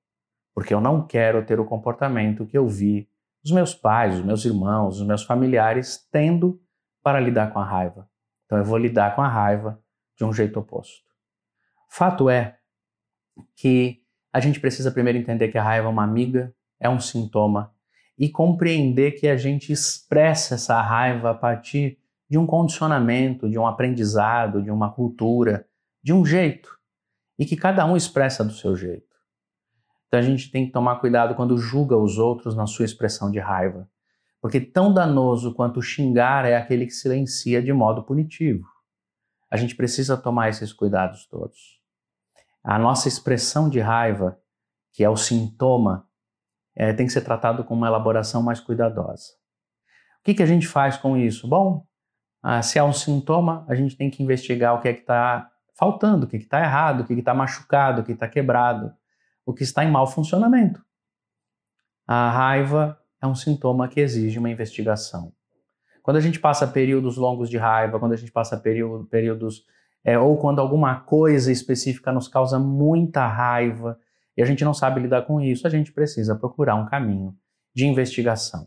porque 0.55 0.73
eu 0.73 0.81
não 0.81 1.05
quero 1.05 1.45
ter 1.45 1.59
o 1.59 1.65
comportamento 1.65 2.45
que 2.45 2.57
eu 2.57 2.67
vi 2.67 3.07
os 3.45 3.51
meus 3.51 3.75
pais, 3.75 4.15
os 4.15 4.25
meus 4.25 4.43
irmãos, 4.45 4.99
os 4.99 5.05
meus 5.05 5.21
familiares 5.21 6.07
tendo 6.11 6.59
para 7.03 7.19
lidar 7.19 7.53
com 7.53 7.59
a 7.59 7.63
raiva. 7.63 8.09
Então 8.45 8.57
eu 8.57 8.65
vou 8.65 8.79
lidar 8.79 9.15
com 9.15 9.21
a 9.21 9.27
raiva 9.27 9.79
de 10.17 10.25
um 10.25 10.33
jeito 10.33 10.59
oposto. 10.59 11.05
Fato 11.87 12.31
é 12.31 12.57
que 13.55 14.01
a 14.31 14.39
gente 14.39 14.59
precisa 14.59 14.91
primeiro 14.91 15.17
entender 15.17 15.47
que 15.49 15.57
a 15.57 15.63
raiva 15.63 15.87
é 15.87 15.89
uma 15.89 16.03
amiga, 16.03 16.53
é 16.79 16.89
um 16.89 16.99
sintoma, 16.99 17.73
e 18.17 18.29
compreender 18.29 19.11
que 19.11 19.27
a 19.27 19.37
gente 19.37 19.71
expressa 19.71 20.55
essa 20.55 20.81
raiva 20.81 21.31
a 21.31 21.35
partir 21.35 21.99
de 22.29 22.37
um 22.37 22.45
condicionamento, 22.45 23.49
de 23.49 23.57
um 23.57 23.65
aprendizado, 23.65 24.61
de 24.61 24.71
uma 24.71 24.91
cultura, 24.91 25.67
de 26.03 26.13
um 26.13 26.25
jeito, 26.25 26.77
e 27.39 27.45
que 27.45 27.55
cada 27.55 27.85
um 27.85 27.95
expressa 27.95 28.43
do 28.43 28.53
seu 28.53 28.75
jeito. 28.75 29.05
Então 30.07 30.19
a 30.19 30.23
gente 30.23 30.51
tem 30.51 30.65
que 30.65 30.71
tomar 30.71 30.97
cuidado 30.97 31.35
quando 31.35 31.57
julga 31.57 31.95
os 31.95 32.17
outros 32.17 32.55
na 32.55 32.65
sua 32.65 32.85
expressão 32.85 33.29
de 33.29 33.39
raiva, 33.39 33.89
porque 34.41 34.59
tão 34.59 34.93
danoso 34.93 35.53
quanto 35.53 35.81
xingar 35.81 36.45
é 36.45 36.55
aquele 36.55 36.85
que 36.85 36.93
silencia 36.93 37.61
de 37.61 37.71
modo 37.71 38.03
punitivo. 38.03 38.65
A 39.49 39.57
gente 39.57 39.75
precisa 39.75 40.17
tomar 40.17 40.49
esses 40.49 40.73
cuidados 40.73 41.25
todos 41.27 41.76
a 42.67 42.77
nossa 42.77 43.07
expressão 43.07 43.69
de 43.69 43.79
raiva, 43.79 44.37
que 44.91 45.01
é 45.01 45.09
o 45.09 45.15
sintoma, 45.15 46.05
é, 46.75 46.91
tem 46.91 47.05
que 47.07 47.13
ser 47.13 47.21
tratado 47.21 47.63
com 47.63 47.73
uma 47.73 47.87
elaboração 47.87 48.43
mais 48.43 48.59
cuidadosa. 48.59 49.31
O 50.19 50.23
que, 50.25 50.33
que 50.33 50.43
a 50.43 50.45
gente 50.45 50.67
faz 50.67 50.97
com 50.97 51.15
isso? 51.15 51.47
Bom, 51.47 51.87
ah, 52.43 52.61
se 52.61 52.77
há 52.77 52.83
um 52.83 52.91
sintoma, 52.91 53.65
a 53.69 53.73
gente 53.73 53.95
tem 53.95 54.09
que 54.09 54.21
investigar 54.21 54.75
o 54.75 54.81
que 54.81 54.89
é 54.89 54.93
que 54.93 54.99
está 54.99 55.49
faltando, 55.79 56.25
o 56.25 56.29
que 56.29 56.35
está 56.35 56.59
errado, 56.59 57.01
o 57.01 57.05
que 57.05 57.13
está 57.13 57.33
machucado, 57.33 58.01
o 58.01 58.03
que 58.03 58.11
está 58.11 58.27
quebrado, 58.27 58.93
o 59.45 59.53
que 59.53 59.63
está 59.63 59.85
em 59.85 59.89
mau 59.89 60.05
funcionamento. 60.05 60.83
A 62.05 62.29
raiva 62.31 62.99
é 63.21 63.27
um 63.27 63.35
sintoma 63.35 63.87
que 63.87 64.01
exige 64.01 64.39
uma 64.39 64.49
investigação. 64.49 65.31
Quando 66.03 66.17
a 66.17 66.21
gente 66.21 66.37
passa 66.37 66.67
períodos 66.67 67.15
longos 67.15 67.49
de 67.49 67.57
raiva, 67.57 67.97
quando 67.97 68.11
a 68.11 68.17
gente 68.17 68.31
passa 68.33 68.57
período, 68.57 69.05
períodos. 69.05 69.63
É, 70.07 70.17
ou 70.17 70.37
quando 70.37 70.59
alguma 70.59 71.01
coisa 71.01 71.51
específica 71.51 72.13
nos 72.13 72.29
causa 72.29 72.57
muita 72.57 73.27
raiva 73.27 73.99
e 74.37 74.41
a 74.41 74.45
gente 74.45 74.63
não 74.63 74.73
sabe 74.73 75.01
lidar 75.01 75.23
com 75.23 75.41
isso, 75.41 75.67
a 75.67 75.69
gente 75.69 75.91
precisa 75.91 76.33
procurar 76.33 76.75
um 76.75 76.85
caminho 76.85 77.35
de 77.75 77.85
investigação. 77.85 78.61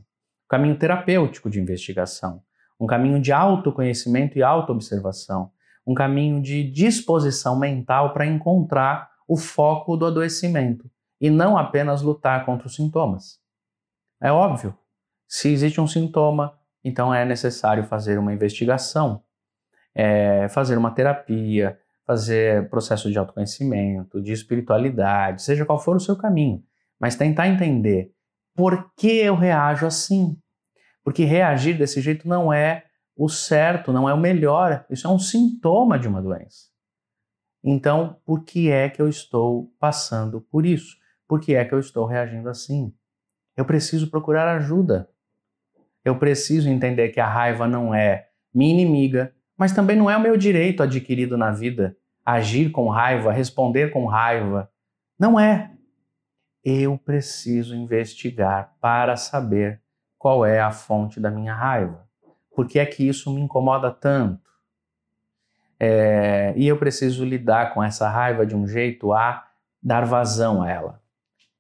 Um 0.45 0.49
caminho 0.51 0.79
terapêutico 0.79 1.49
de 1.49 1.59
investigação. 1.59 2.43
Um 2.79 2.87
caminho 2.87 3.19
de 3.19 3.33
autoconhecimento 3.33 4.37
e 4.37 4.43
autoobservação. 4.43 5.51
Um 5.87 5.95
caminho 5.95 6.43
de 6.43 6.63
disposição 6.63 7.59
mental 7.59 8.13
para 8.13 8.27
encontrar 8.27 9.11
o 9.27 9.39
foco 9.39 9.97
do 9.97 10.05
adoecimento 10.05 10.91
e 11.19 11.31
não 11.31 11.57
apenas 11.57 12.03
lutar 12.03 12.45
contra 12.45 12.67
os 12.67 12.75
sintomas. 12.75 13.41
É 14.21 14.31
óbvio, 14.31 14.77
se 15.27 15.49
existe 15.49 15.81
um 15.81 15.87
sintoma, 15.87 16.53
então 16.85 17.15
é 17.15 17.25
necessário 17.25 17.85
fazer 17.85 18.19
uma 18.19 18.35
investigação, 18.35 19.23
é, 19.95 20.49
fazer 20.49 20.77
uma 20.79 20.93
terapia, 20.93 21.79
fazer 22.07 22.69
processo 22.69 23.11
de 23.11 23.19
autoconhecimento, 23.19 24.21
de 24.21 24.33
espiritualidade, 24.33 25.43
seja 25.43 25.65
qual 25.65 25.79
for 25.79 25.97
o 25.97 26.01
seu 26.01 26.17
caminho, 26.17 26.63
mas 26.99 27.17
tentar 27.17 27.49
entender 27.49 28.13
por 28.55 28.93
que 28.97 29.19
eu 29.19 29.35
reajo 29.35 29.87
assim. 29.87 30.37
Porque 31.05 31.25
reagir 31.25 31.79
desse 31.79 32.01
jeito 32.01 32.29
não 32.29 32.53
é 32.53 32.85
o 33.17 33.29
certo, 33.29 33.93
não 33.93 34.09
é 34.09 34.15
o 34.15 34.19
melhor, 34.19 34.85
isso 34.91 35.07
é 35.07 35.11
um 35.11 35.19
sintoma 35.19 35.99
de 35.99 36.09
uma 36.09 36.21
doença. 36.21 36.71
Então, 37.63 38.19
por 38.25 38.45
que 38.45 38.71
é 38.71 38.89
que 38.89 39.01
eu 39.01 39.09
estou 39.09 39.73
passando 39.79 40.41
por 40.41 40.65
isso? 40.65 40.97
Por 41.29 41.41
que 41.41 41.55
é 41.55 41.65
que 41.65 41.75
eu 41.75 41.79
estou 41.79 42.07
reagindo 42.07 42.49
assim? 42.49 42.95
Eu 43.57 43.65
preciso 43.65 44.11
procurar 44.11 44.49
ajuda. 44.57 45.09
Eu 46.05 46.19
preciso 46.19 46.69
entender 46.69 47.11
que 47.11 47.21
a 47.21 47.29
raiva 47.29 47.69
não 47.69 47.95
é 47.95 48.29
minha 48.53 48.73
inimiga, 48.73 49.35
mas 49.61 49.73
também 49.73 49.95
não 49.95 50.09
é 50.09 50.17
o 50.17 50.21
meu 50.21 50.39
direito 50.39 50.83
adquirido 50.83 51.37
na 51.37 51.51
vida 51.51 51.95
agir 52.25 52.71
com 52.71 52.89
raiva, 52.89 53.31
responder 53.31 53.93
com 53.93 54.07
raiva. 54.07 54.71
Não 55.19 55.39
é. 55.39 55.71
Eu 56.65 56.97
preciso 56.97 57.77
investigar 57.77 58.75
para 58.81 59.19
saber 59.19 59.83
qual 60.17 60.47
é 60.47 60.63
a 60.63 60.71
fonte 60.71 61.21
da 61.21 61.31
minha 61.31 61.53
raiva. 61.53 62.09
Por 62.57 62.67
que 62.67 62.79
é 62.79 62.87
que 62.87 63.07
isso 63.07 63.31
me 63.35 63.43
incomoda 63.43 63.91
tanto? 63.91 64.49
É, 65.79 66.55
e 66.57 66.67
eu 66.67 66.79
preciso 66.79 67.23
lidar 67.23 67.75
com 67.75 67.85
essa 67.85 68.09
raiva 68.09 68.47
de 68.47 68.57
um 68.57 68.67
jeito 68.67 69.13
a 69.13 69.47
dar 69.83 70.07
vazão 70.07 70.63
a 70.63 70.71
ela. 70.71 71.03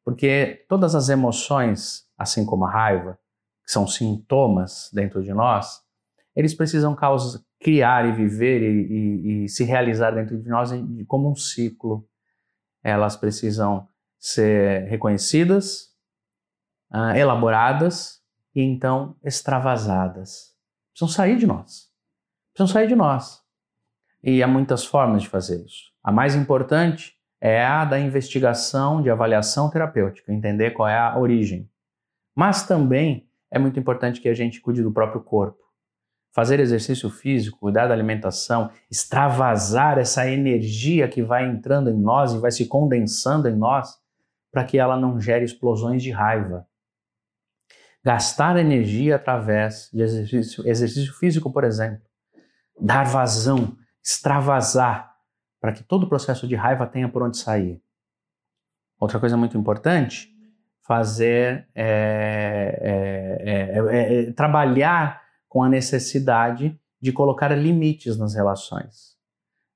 Porque 0.02 0.64
todas 0.70 0.94
as 0.94 1.10
emoções, 1.10 2.08
assim 2.16 2.46
como 2.46 2.64
a 2.64 2.70
raiva, 2.70 3.18
que 3.62 3.70
são 3.70 3.86
sintomas 3.86 4.90
dentro 4.90 5.22
de 5.22 5.34
nós, 5.34 5.82
eles 6.34 6.54
precisam 6.54 6.94
causa, 6.94 7.44
criar 7.60 8.08
e 8.08 8.12
viver 8.12 8.62
e, 8.62 8.86
e, 8.86 9.44
e, 9.44 9.48
se 9.48 9.64
realizar 9.64 10.12
dentro 10.12 10.40
de 10.40 10.48
nós 10.48 10.70
como 11.06 11.30
um 11.30 11.36
ciclo. 11.36 12.08
Elas 12.82 13.16
precisam 13.16 13.86
ser 14.18 14.84
reconhecidas, 14.88 15.90
uh, 16.90 17.14
elaboradas 17.14 18.22
e 18.54 18.62
então 18.62 19.14
extravasadas. 19.22 20.54
Precisam 20.92 21.14
sair 21.14 21.36
de 21.36 21.46
nós. 21.46 21.90
Precisam 22.54 22.72
sair 22.72 22.88
de 22.88 22.96
nós. 22.96 23.40
E 24.22 24.42
há 24.42 24.48
muitas 24.48 24.84
formas 24.84 25.22
de 25.22 25.28
fazer 25.28 25.64
isso. 25.64 25.90
A 26.02 26.10
mais 26.10 26.34
importante 26.34 27.14
é 27.40 27.64
a 27.64 27.84
da 27.84 27.98
investigação 27.98 29.02
de 29.02 29.10
avaliação 29.10 29.70
terapêutica, 29.70 30.32
entender 30.32 30.72
qual 30.72 30.88
é 30.88 30.98
a 30.98 31.18
origem. 31.18 31.70
Mas 32.34 32.66
também 32.66 33.28
é 33.50 33.58
muito 33.58 33.78
importante 33.78 34.20
que 34.20 34.28
a 34.28 34.34
gente 34.34 34.60
cuide 34.60 34.82
do 34.82 34.92
próprio 34.92 35.22
corpo. 35.22 35.69
Fazer 36.32 36.60
exercício 36.60 37.10
físico, 37.10 37.58
cuidar 37.58 37.88
da 37.88 37.94
alimentação, 37.94 38.70
extravasar 38.90 39.98
essa 39.98 40.28
energia 40.28 41.08
que 41.08 41.22
vai 41.22 41.46
entrando 41.46 41.90
em 41.90 41.98
nós 41.98 42.32
e 42.32 42.38
vai 42.38 42.50
se 42.50 42.66
condensando 42.66 43.48
em 43.48 43.56
nós, 43.56 43.98
para 44.52 44.64
que 44.64 44.78
ela 44.78 44.96
não 44.96 45.20
gere 45.20 45.44
explosões 45.44 46.02
de 46.02 46.10
raiva. 46.10 46.66
Gastar 48.04 48.56
energia 48.56 49.16
através 49.16 49.90
de 49.92 50.02
exercício, 50.02 50.66
exercício 50.66 51.12
físico, 51.14 51.52
por 51.52 51.64
exemplo. 51.64 52.02
Dar 52.80 53.04
vazão, 53.04 53.76
extravasar, 54.02 55.14
para 55.60 55.72
que 55.72 55.82
todo 55.82 56.04
o 56.04 56.08
processo 56.08 56.46
de 56.48 56.54
raiva 56.54 56.86
tenha 56.86 57.08
por 57.08 57.22
onde 57.22 57.36
sair. 57.36 57.82
Outra 58.98 59.18
coisa 59.18 59.36
muito 59.36 59.56
importante 59.58 60.30
fazer 60.86 61.68
é, 61.74 62.80
é, 62.82 64.28
é, 64.28 64.32
trabalhar 64.32 65.22
com 65.50 65.64
a 65.64 65.68
necessidade 65.68 66.80
de 67.02 67.12
colocar 67.12 67.48
limites 67.48 68.16
nas 68.16 68.34
relações, 68.34 69.16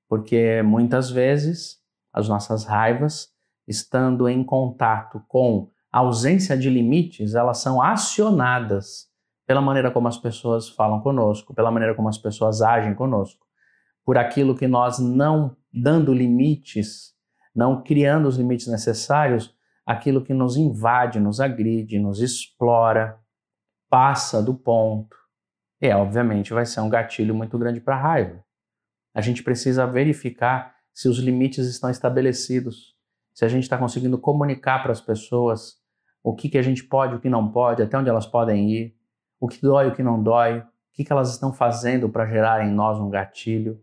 porque 0.07 0.61
muitas 0.63 1.11
vezes 1.11 1.81
as 2.13 2.29
nossas 2.29 2.63
raivas, 2.63 3.27
estando 3.67 4.29
em 4.29 4.41
contato 4.41 5.21
com 5.27 5.69
a 5.91 5.99
ausência 5.99 6.57
de 6.57 6.69
limites, 6.69 7.35
elas 7.35 7.57
são 7.57 7.81
acionadas 7.81 9.09
pela 9.45 9.61
maneira 9.61 9.91
como 9.91 10.07
as 10.07 10.17
pessoas 10.17 10.69
falam 10.69 11.01
conosco, 11.01 11.53
pela 11.53 11.69
maneira 11.69 11.93
como 11.93 12.07
as 12.07 12.17
pessoas 12.17 12.61
agem 12.61 12.95
conosco, 12.95 13.45
por 14.05 14.17
aquilo 14.17 14.55
que 14.55 14.67
nós 14.67 14.97
não 14.97 15.57
dando 15.73 16.13
limites, 16.13 17.13
não 17.53 17.83
criando 17.83 18.29
os 18.29 18.37
limites 18.37 18.67
necessários, 18.67 19.53
aquilo 19.85 20.23
que 20.23 20.33
nos 20.33 20.55
invade, 20.55 21.19
nos 21.19 21.41
agride, 21.41 21.99
nos 21.99 22.21
explora, 22.21 23.19
passa 23.89 24.41
do 24.41 24.53
ponto. 24.53 25.24
E, 25.85 25.93
obviamente, 25.93 26.51
vai 26.51 26.65
ser 26.65 26.79
um 26.79 26.89
gatilho 26.89 27.35
muito 27.35 27.59
grande 27.59 27.79
para 27.79 27.95
raiva. 27.95 28.43
A 29.13 29.21
gente 29.21 29.43
precisa 29.43 29.85
verificar 29.85 30.73
se 30.91 31.07
os 31.07 31.19
limites 31.19 31.67
estão 31.67 31.91
estabelecidos, 31.91 32.95
se 33.35 33.45
a 33.45 33.47
gente 33.47 33.63
está 33.63 33.77
conseguindo 33.77 34.17
comunicar 34.17 34.81
para 34.81 34.91
as 34.91 34.99
pessoas 34.99 35.75
o 36.23 36.33
que, 36.33 36.49
que 36.49 36.57
a 36.57 36.61
gente 36.63 36.83
pode, 36.83 37.13
o 37.13 37.19
que 37.19 37.29
não 37.29 37.51
pode, 37.51 37.83
até 37.83 37.95
onde 37.95 38.09
elas 38.09 38.25
podem 38.25 38.67
ir, 38.71 38.95
o 39.39 39.47
que 39.47 39.61
dói, 39.61 39.89
o 39.89 39.91
que 39.93 40.01
não 40.01 40.23
dói, 40.23 40.57
o 40.57 40.65
que, 40.91 41.03
que 41.03 41.13
elas 41.13 41.29
estão 41.29 41.53
fazendo 41.53 42.09
para 42.09 42.25
gerar 42.25 42.65
em 42.65 42.73
nós 42.73 42.97
um 42.97 43.11
gatilho. 43.11 43.79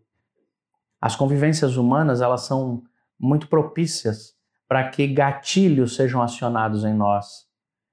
As 1.00 1.14
convivências 1.14 1.76
humanas 1.76 2.20
elas 2.20 2.40
são 2.40 2.82
muito 3.16 3.46
propícias 3.46 4.34
para 4.66 4.88
que 4.88 5.06
gatilhos 5.06 5.94
sejam 5.94 6.20
acionados 6.20 6.84
em 6.84 6.94
nós. 6.94 7.46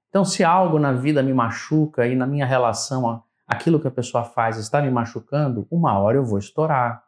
Então, 0.08 0.24
se 0.24 0.42
algo 0.42 0.80
na 0.80 0.92
vida 0.92 1.22
me 1.22 1.32
machuca 1.32 2.08
e 2.08 2.16
na 2.16 2.26
minha 2.26 2.44
relação 2.44 3.22
aquilo 3.50 3.80
que 3.80 3.88
a 3.88 3.90
pessoa 3.90 4.22
faz 4.22 4.56
está 4.56 4.80
me 4.80 4.90
machucando, 4.90 5.66
uma 5.70 5.98
hora 5.98 6.16
eu 6.16 6.24
vou 6.24 6.38
estourar. 6.38 7.02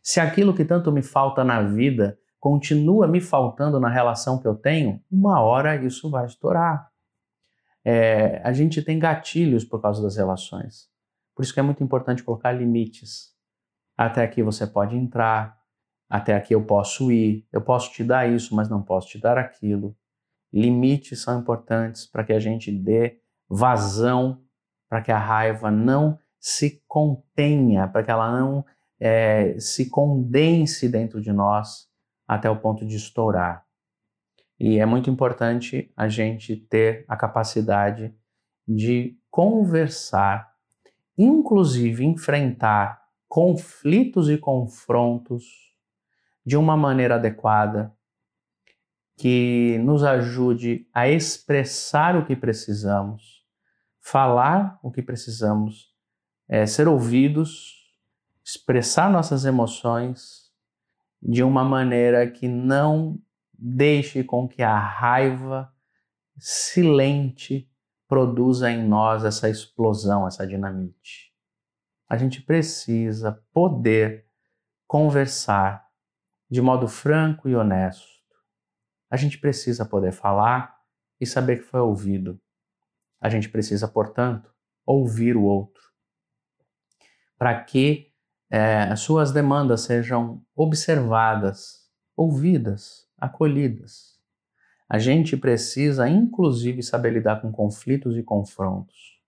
Se 0.00 0.20
aquilo 0.20 0.54
que 0.54 0.64
tanto 0.64 0.92
me 0.92 1.02
falta 1.02 1.42
na 1.42 1.60
vida 1.60 2.16
continua 2.38 3.08
me 3.08 3.20
faltando 3.20 3.80
na 3.80 3.88
relação 3.88 4.38
que 4.38 4.46
eu 4.46 4.54
tenho, 4.54 5.02
uma 5.10 5.40
hora 5.40 5.76
isso 5.76 6.08
vai 6.08 6.26
estourar. 6.26 6.88
É, 7.84 8.40
a 8.44 8.52
gente 8.52 8.80
tem 8.80 8.98
gatilhos 8.98 9.64
por 9.64 9.82
causa 9.82 10.00
das 10.00 10.16
relações. 10.16 10.88
Por 11.34 11.42
isso 11.42 11.52
que 11.52 11.58
é 11.58 11.62
muito 11.62 11.82
importante 11.82 12.22
colocar 12.22 12.52
limites. 12.52 13.32
Até 13.96 14.22
aqui 14.22 14.42
você 14.42 14.66
pode 14.66 14.96
entrar, 14.96 15.56
até 16.08 16.36
aqui 16.36 16.54
eu 16.54 16.64
posso 16.64 17.10
ir, 17.10 17.46
eu 17.52 17.60
posso 17.60 17.92
te 17.92 18.04
dar 18.04 18.30
isso, 18.30 18.54
mas 18.54 18.68
não 18.68 18.82
posso 18.82 19.08
te 19.08 19.18
dar 19.18 19.36
aquilo. 19.36 19.96
Limites 20.52 21.22
são 21.22 21.40
importantes 21.40 22.06
para 22.06 22.22
que 22.22 22.32
a 22.32 22.38
gente 22.38 22.70
dê 22.70 23.20
vazão, 23.48 24.42
para 24.92 25.00
que 25.00 25.10
a 25.10 25.16
raiva 25.16 25.70
não 25.70 26.18
se 26.38 26.84
contenha, 26.86 27.88
para 27.88 28.02
que 28.02 28.10
ela 28.10 28.30
não 28.30 28.62
é, 29.00 29.58
se 29.58 29.88
condense 29.88 30.86
dentro 30.86 31.18
de 31.18 31.32
nós 31.32 31.88
até 32.28 32.50
o 32.50 32.60
ponto 32.60 32.84
de 32.84 32.96
estourar. 32.96 33.64
E 34.60 34.78
é 34.78 34.84
muito 34.84 35.08
importante 35.08 35.90
a 35.96 36.08
gente 36.08 36.56
ter 36.56 37.06
a 37.08 37.16
capacidade 37.16 38.14
de 38.68 39.16
conversar, 39.30 40.52
inclusive 41.16 42.04
enfrentar 42.04 43.02
conflitos 43.26 44.28
e 44.28 44.36
confrontos 44.36 45.72
de 46.44 46.54
uma 46.54 46.76
maneira 46.76 47.14
adequada, 47.14 47.96
que 49.16 49.78
nos 49.78 50.04
ajude 50.04 50.86
a 50.92 51.08
expressar 51.08 52.14
o 52.14 52.26
que 52.26 52.36
precisamos, 52.36 53.41
falar 54.02 54.78
o 54.82 54.90
que 54.90 55.00
precisamos, 55.00 55.94
é, 56.48 56.66
ser 56.66 56.88
ouvidos, 56.88 57.96
expressar 58.44 59.08
nossas 59.08 59.44
emoções 59.44 60.50
de 61.22 61.42
uma 61.42 61.64
maneira 61.64 62.28
que 62.28 62.48
não 62.48 63.18
deixe 63.52 64.24
com 64.24 64.48
que 64.48 64.60
a 64.60 64.76
raiva 64.76 65.72
silente 66.36 67.70
produza 68.08 68.70
em 68.70 68.86
nós 68.86 69.24
essa 69.24 69.48
explosão, 69.48 70.26
essa 70.26 70.44
dinamite. 70.44 71.32
A 72.08 72.16
gente 72.16 72.42
precisa 72.42 73.40
poder 73.52 74.26
conversar 74.86 75.88
de 76.50 76.60
modo 76.60 76.88
franco 76.88 77.48
e 77.48 77.54
honesto. 77.54 78.10
A 79.08 79.16
gente 79.16 79.38
precisa 79.38 79.86
poder 79.86 80.12
falar 80.12 80.76
e 81.20 81.24
saber 81.24 81.58
que 81.58 81.64
foi 81.64 81.80
ouvido. 81.80 82.38
A 83.22 83.28
gente 83.28 83.48
precisa, 83.48 83.86
portanto, 83.86 84.52
ouvir 84.84 85.36
o 85.36 85.44
outro. 85.44 85.80
Para 87.38 87.62
que 87.62 88.12
é, 88.50 88.82
as 88.82 88.98
suas 88.98 89.30
demandas 89.30 89.82
sejam 89.82 90.44
observadas, 90.56 91.88
ouvidas, 92.16 93.08
acolhidas. 93.16 94.20
A 94.88 94.98
gente 94.98 95.36
precisa, 95.36 96.08
inclusive, 96.08 96.82
saber 96.82 97.12
lidar 97.12 97.40
com 97.40 97.52
conflitos 97.52 98.16
e 98.16 98.24
confrontos. 98.24 99.20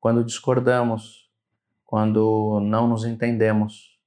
Quando 0.00 0.24
discordamos, 0.24 1.30
quando 1.84 2.58
não 2.60 2.88
nos 2.88 3.04
entendemos, 3.04 3.98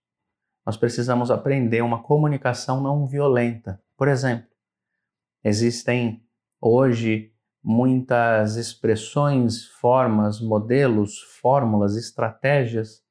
nós 0.66 0.76
precisamos 0.76 1.32
aprender 1.32 1.82
uma 1.82 2.04
comunicação 2.04 2.82
não 2.82 3.08
violenta. 3.08 3.82
Por 3.96 4.10
exemplo, 4.10 4.48
existem 5.42 6.22
hoje 6.60 7.34
muitas 7.64 8.56
expressões, 8.56 9.68
formas, 9.68 10.42
modelos, 10.42 11.22
fórmulas, 11.42 11.96
estratégias 11.96 13.04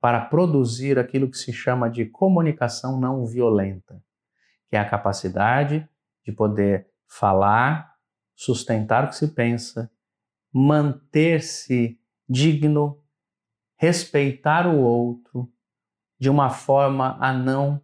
para 0.00 0.20
produzir 0.20 0.98
aquilo 0.98 1.30
que 1.30 1.36
se 1.36 1.52
chama 1.52 1.90
de 1.90 2.06
comunicação 2.06 2.98
não 2.98 3.26
violenta, 3.26 4.02
que 4.68 4.76
é 4.76 4.78
a 4.78 4.88
capacidade 4.88 5.86
de 6.24 6.32
poder 6.32 6.88
falar, 7.06 7.94
sustentar 8.34 9.04
o 9.04 9.08
que 9.08 9.16
se 9.16 9.28
pensa, 9.28 9.90
manter-se 10.52 11.98
digno, 12.26 13.02
respeitar 13.76 14.66
o 14.66 14.80
outro, 14.80 15.52
de 16.18 16.30
uma 16.30 16.50
forma 16.50 17.18
a 17.20 17.32
não 17.32 17.80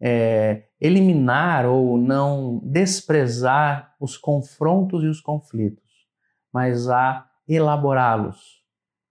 é, 0.00 0.65
eliminar 0.80 1.66
ou 1.66 1.96
não 1.96 2.60
desprezar 2.62 3.94
os 4.00 4.16
confrontos 4.16 5.02
e 5.02 5.06
os 5.06 5.20
conflitos, 5.20 6.06
mas 6.52 6.88
a 6.88 7.28
elaborá-los 7.48 8.62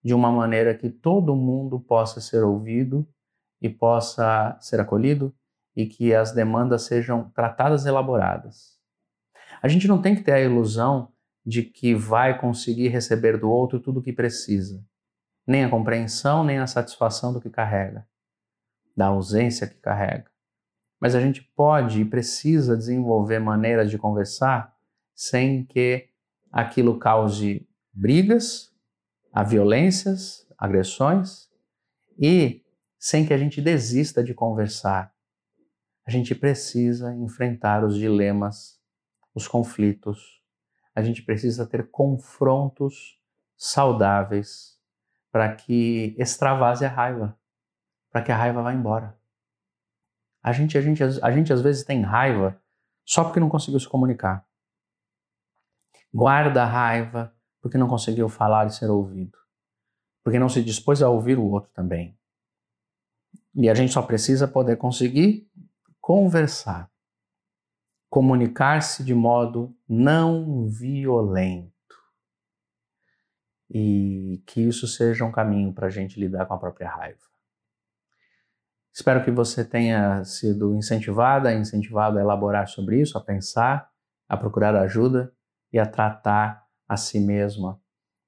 de 0.04 0.14
uma 0.14 0.32
maneira 0.32 0.76
que 0.76 0.90
todo 0.90 1.36
mundo 1.36 1.80
possa 1.80 2.22
ser 2.22 2.44
ouvido 2.44 3.08
e 3.62 3.70
possa 3.70 4.58
ser 4.62 4.80
acolhido 4.80 5.34
e 5.76 5.86
que 5.86 6.14
as 6.14 6.32
demandas 6.32 6.84
sejam 6.84 7.30
tratadas 7.32 7.86
e 7.86 7.90
elaboradas. 7.90 8.76
A 9.62 9.68
gente 9.68 9.88
não 9.88 10.02
tem 10.02 10.16
que 10.16 10.24
ter 10.24 10.34
a 10.34 10.42
ilusão 10.42 11.12
de 11.46 11.64
que 11.64 11.96
vai 11.96 12.40
conseguir 12.40 12.90
receber 12.90 13.38
do 13.40 13.50
outro 13.50 13.80
tudo 13.80 14.00
o 14.00 14.04
que 14.04 14.14
precisa, 14.14 14.84
nem 15.46 15.64
a 15.64 15.70
compreensão, 15.70 16.44
nem 16.44 16.60
a 16.60 16.68
satisfação 16.68 17.34
do 17.34 17.42
que 17.42 17.50
carrega 17.50 18.08
da 18.96 19.08
ausência 19.08 19.68
que 19.68 19.76
carrega. 19.76 20.32
Mas 21.00 21.16
a 21.16 21.22
gente 21.22 21.42
pode 21.56 22.02
e 22.02 22.06
precisa 22.06 22.78
desenvolver 22.78 23.40
maneiras 23.40 23.90
de 23.90 23.98
conversar 23.98 24.74
sem 25.14 25.66
que 25.66 26.10
aquilo 26.52 26.98
cause 26.98 27.68
brigas, 27.94 28.74
a 29.32 29.44
violências, 29.44 30.48
agressões 30.58 31.50
e 32.18 32.64
sem 32.98 33.26
que 33.26 33.34
a 33.34 33.38
gente 33.38 33.62
desista 33.62 34.24
de 34.24 34.34
conversar. 34.34 35.14
A 36.08 36.12
gente 36.12 36.34
precisa 36.34 37.14
enfrentar 37.14 37.84
os 37.84 37.96
dilemas, 37.96 38.80
os 39.34 39.48
conflitos. 39.48 40.42
A 40.96 41.02
gente 41.02 41.22
precisa 41.24 41.66
ter 41.66 41.90
confrontos 41.90 43.20
saudáveis 43.58 44.80
para 45.32 45.54
que 45.54 46.16
extravase 46.18 46.86
a 46.86 46.90
raiva 46.90 47.38
para 48.16 48.24
que 48.24 48.32
a 48.32 48.38
raiva 48.38 48.62
vá 48.62 48.74
embora. 48.74 49.14
A 50.46 50.52
gente, 50.52 50.78
a, 50.78 50.82
gente, 50.82 51.02
a 51.02 51.32
gente 51.32 51.52
às 51.52 51.60
vezes 51.60 51.84
tem 51.84 52.04
raiva 52.04 52.62
só 53.04 53.24
porque 53.24 53.40
não 53.40 53.50
conseguiu 53.50 53.80
se 53.80 53.90
comunicar. 53.90 54.46
Guarda 56.14 56.62
a 56.62 56.68
raiva 56.68 57.36
porque 57.60 57.80
não 57.80 57.88
conseguiu 57.88 58.30
falar 58.30 58.68
e 58.68 58.70
ser 58.70 58.88
ouvido. 58.88 59.36
Porque 60.24 60.38
não 60.38 60.48
se 60.48 60.64
dispôs 60.64 61.02
a 61.02 61.10
ouvir 61.10 61.40
o 61.40 61.50
outro 61.50 61.72
também. 61.74 62.16
E 63.56 63.68
a 63.68 63.74
gente 63.74 63.92
só 63.92 64.04
precisa 64.04 64.48
poder 64.48 64.78
conseguir 64.78 65.50
conversar, 66.00 66.92
comunicar-se 68.08 69.04
de 69.04 69.16
modo 69.16 69.76
não 69.90 70.68
violento. 70.68 71.74
E 73.68 74.44
que 74.46 74.62
isso 74.62 74.88
seja 74.88 75.26
um 75.26 75.32
caminho 75.32 75.74
para 75.74 75.88
a 75.88 75.90
gente 75.90 76.20
lidar 76.20 76.46
com 76.46 76.54
a 76.54 76.60
própria 76.60 76.88
raiva. 76.88 77.35
Espero 78.96 79.26
que 79.26 79.30
você 79.30 79.66
tenha 79.66 80.24
sido 80.24 80.74
incentivada, 80.74 81.54
incentivado 81.54 82.18
a 82.18 82.22
elaborar 82.22 82.66
sobre 82.70 83.02
isso, 83.02 83.18
a 83.18 83.22
pensar, 83.22 83.90
a 84.30 84.38
procurar 84.38 84.74
ajuda 84.74 85.34
e 85.74 85.78
a 85.78 85.86
tratar 85.86 86.66
a 86.88 86.96
si 86.96 87.20
mesma 87.20 87.78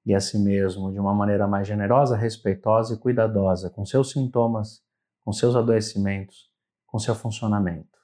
e 0.06 0.14
a 0.14 0.20
si 0.20 0.38
mesmo 0.38 0.92
de 0.92 1.00
uma 1.00 1.14
maneira 1.14 1.48
mais 1.48 1.66
generosa, 1.66 2.18
respeitosa 2.18 2.96
e 2.96 2.98
cuidadosa 2.98 3.70
com 3.70 3.86
seus 3.86 4.12
sintomas, 4.12 4.84
com 5.24 5.32
seus 5.32 5.56
adoecimentos, 5.56 6.52
com 6.86 7.00
seu 7.00 7.16
funcionamento. 7.16 7.98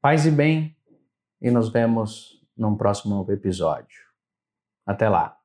Paz 0.00 0.24
e 0.24 0.30
bem, 0.30 0.74
e 1.42 1.50
nos 1.50 1.70
vemos 1.70 2.42
num 2.56 2.74
próximo 2.74 3.26
episódio. 3.30 4.00
Até 4.86 5.10
lá! 5.10 5.39